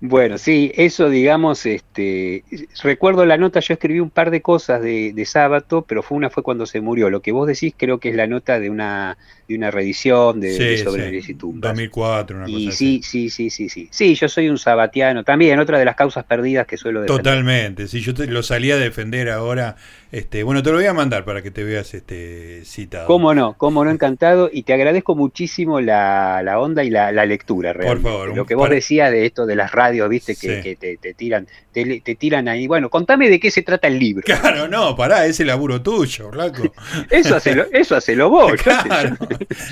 Bueno, 0.00 0.38
sí, 0.38 0.70
eso 0.76 1.10
digamos, 1.10 1.66
este, 1.66 2.44
recuerdo 2.82 3.26
la 3.26 3.36
nota, 3.36 3.58
yo 3.58 3.74
escribí 3.74 3.98
un 3.98 4.10
par 4.10 4.30
de 4.30 4.42
cosas 4.42 4.80
de, 4.80 5.12
de 5.12 5.24
sábado, 5.24 5.84
pero 5.88 6.04
fue 6.04 6.16
una 6.16 6.30
fue 6.30 6.44
cuando 6.44 6.66
se 6.66 6.80
murió. 6.80 7.10
Lo 7.10 7.20
que 7.20 7.32
vos 7.32 7.48
decís 7.48 7.74
creo 7.76 7.98
que 7.98 8.10
es 8.10 8.14
la 8.14 8.28
nota 8.28 8.60
de 8.60 8.70
una 8.70 9.18
de 9.48 9.54
una 9.56 9.70
reedición 9.70 10.40
de, 10.40 10.76
sobre 10.78 11.22
sí. 11.22 11.32
2004, 11.32 12.36
una 12.36 12.50
y 12.50 12.70
sí, 12.70 13.00
sí, 13.02 13.30
sí, 13.30 13.48
sí, 13.48 13.68
sí. 13.70 13.88
Sí, 13.90 14.14
yo 14.14 14.28
soy 14.28 14.50
un 14.50 14.58
sabatiano 14.58 15.24
también, 15.24 15.58
otra 15.58 15.78
de 15.78 15.86
las 15.86 15.96
causas 15.96 16.24
perdidas 16.26 16.66
que 16.66 16.76
suelo 16.76 17.00
defender. 17.00 17.24
Totalmente, 17.24 17.88
sí, 17.88 18.00
yo 18.00 18.12
te, 18.12 18.26
lo 18.26 18.42
salía 18.42 18.74
a 18.74 18.78
defender 18.78 19.30
ahora. 19.30 19.76
Este, 20.12 20.42
bueno, 20.42 20.62
te 20.62 20.70
lo 20.70 20.76
voy 20.76 20.86
a 20.86 20.94
mandar 20.94 21.24
para 21.24 21.42
que 21.42 21.50
te 21.50 21.64
veas 21.64 21.92
este 21.92 22.64
citado. 22.64 23.06
Cómo 23.06 23.34
no, 23.34 23.54
cómo 23.54 23.84
no, 23.84 23.90
encantado. 23.90 24.50
Y 24.52 24.62
te 24.62 24.72
agradezco 24.72 25.14
muchísimo 25.14 25.80
la, 25.80 26.42
la 26.42 26.60
onda 26.60 26.84
y 26.84 26.90
la, 26.90 27.10
lectura, 27.26 27.72
realmente. 27.72 28.02
Por 28.02 28.12
favor. 28.12 28.36
Lo 28.36 28.46
que 28.46 28.54
vos 28.54 28.70
decías 28.70 29.10
de 29.10 29.26
esto 29.26 29.46
de 29.46 29.56
las 29.56 29.72
radios, 29.72 29.87
viste, 30.08 30.36
que, 30.36 30.76
te, 30.76 31.14
tiran 31.14 31.46
te, 31.72 32.00
te, 32.00 32.14
tiran 32.14 32.48
ahí. 32.48 32.66
Bueno, 32.66 32.90
contame 32.90 33.28
de 33.28 33.40
qué 33.40 33.50
se 33.50 33.62
trata 33.62 33.88
el 33.88 33.98
libro. 33.98 34.22
Claro, 34.24 34.68
no, 34.68 34.94
pará, 34.96 35.26
ese 35.26 35.44
laburo 35.44 35.80
tuyo, 35.82 36.30
Blanco. 36.30 36.72
eso 37.10 37.36
hacelo, 37.36 37.66
eso 37.72 37.96
hacelo 37.96 38.30
vos. 38.30 38.52
Claro. 38.62 39.16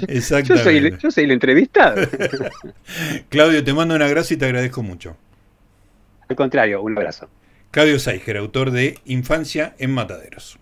Yo 0.08 0.56
soy, 0.56 0.96
yo 0.98 1.10
soy 1.10 1.24
el 1.24 1.30
entrevistado. 1.30 2.06
Claudio, 3.28 3.62
te 3.62 3.72
mando 3.72 3.94
un 3.94 4.02
abrazo 4.02 4.34
y 4.34 4.36
te 4.36 4.44
agradezco 4.44 4.82
mucho. 4.82 5.16
Al 6.28 6.36
contrario, 6.36 6.82
un 6.82 6.96
abrazo. 6.96 7.28
Claudio 7.70 7.98
Saiger, 7.98 8.36
autor 8.36 8.70
de 8.70 8.98
Infancia 9.04 9.74
en 9.78 9.92
Mataderos. 9.92 10.58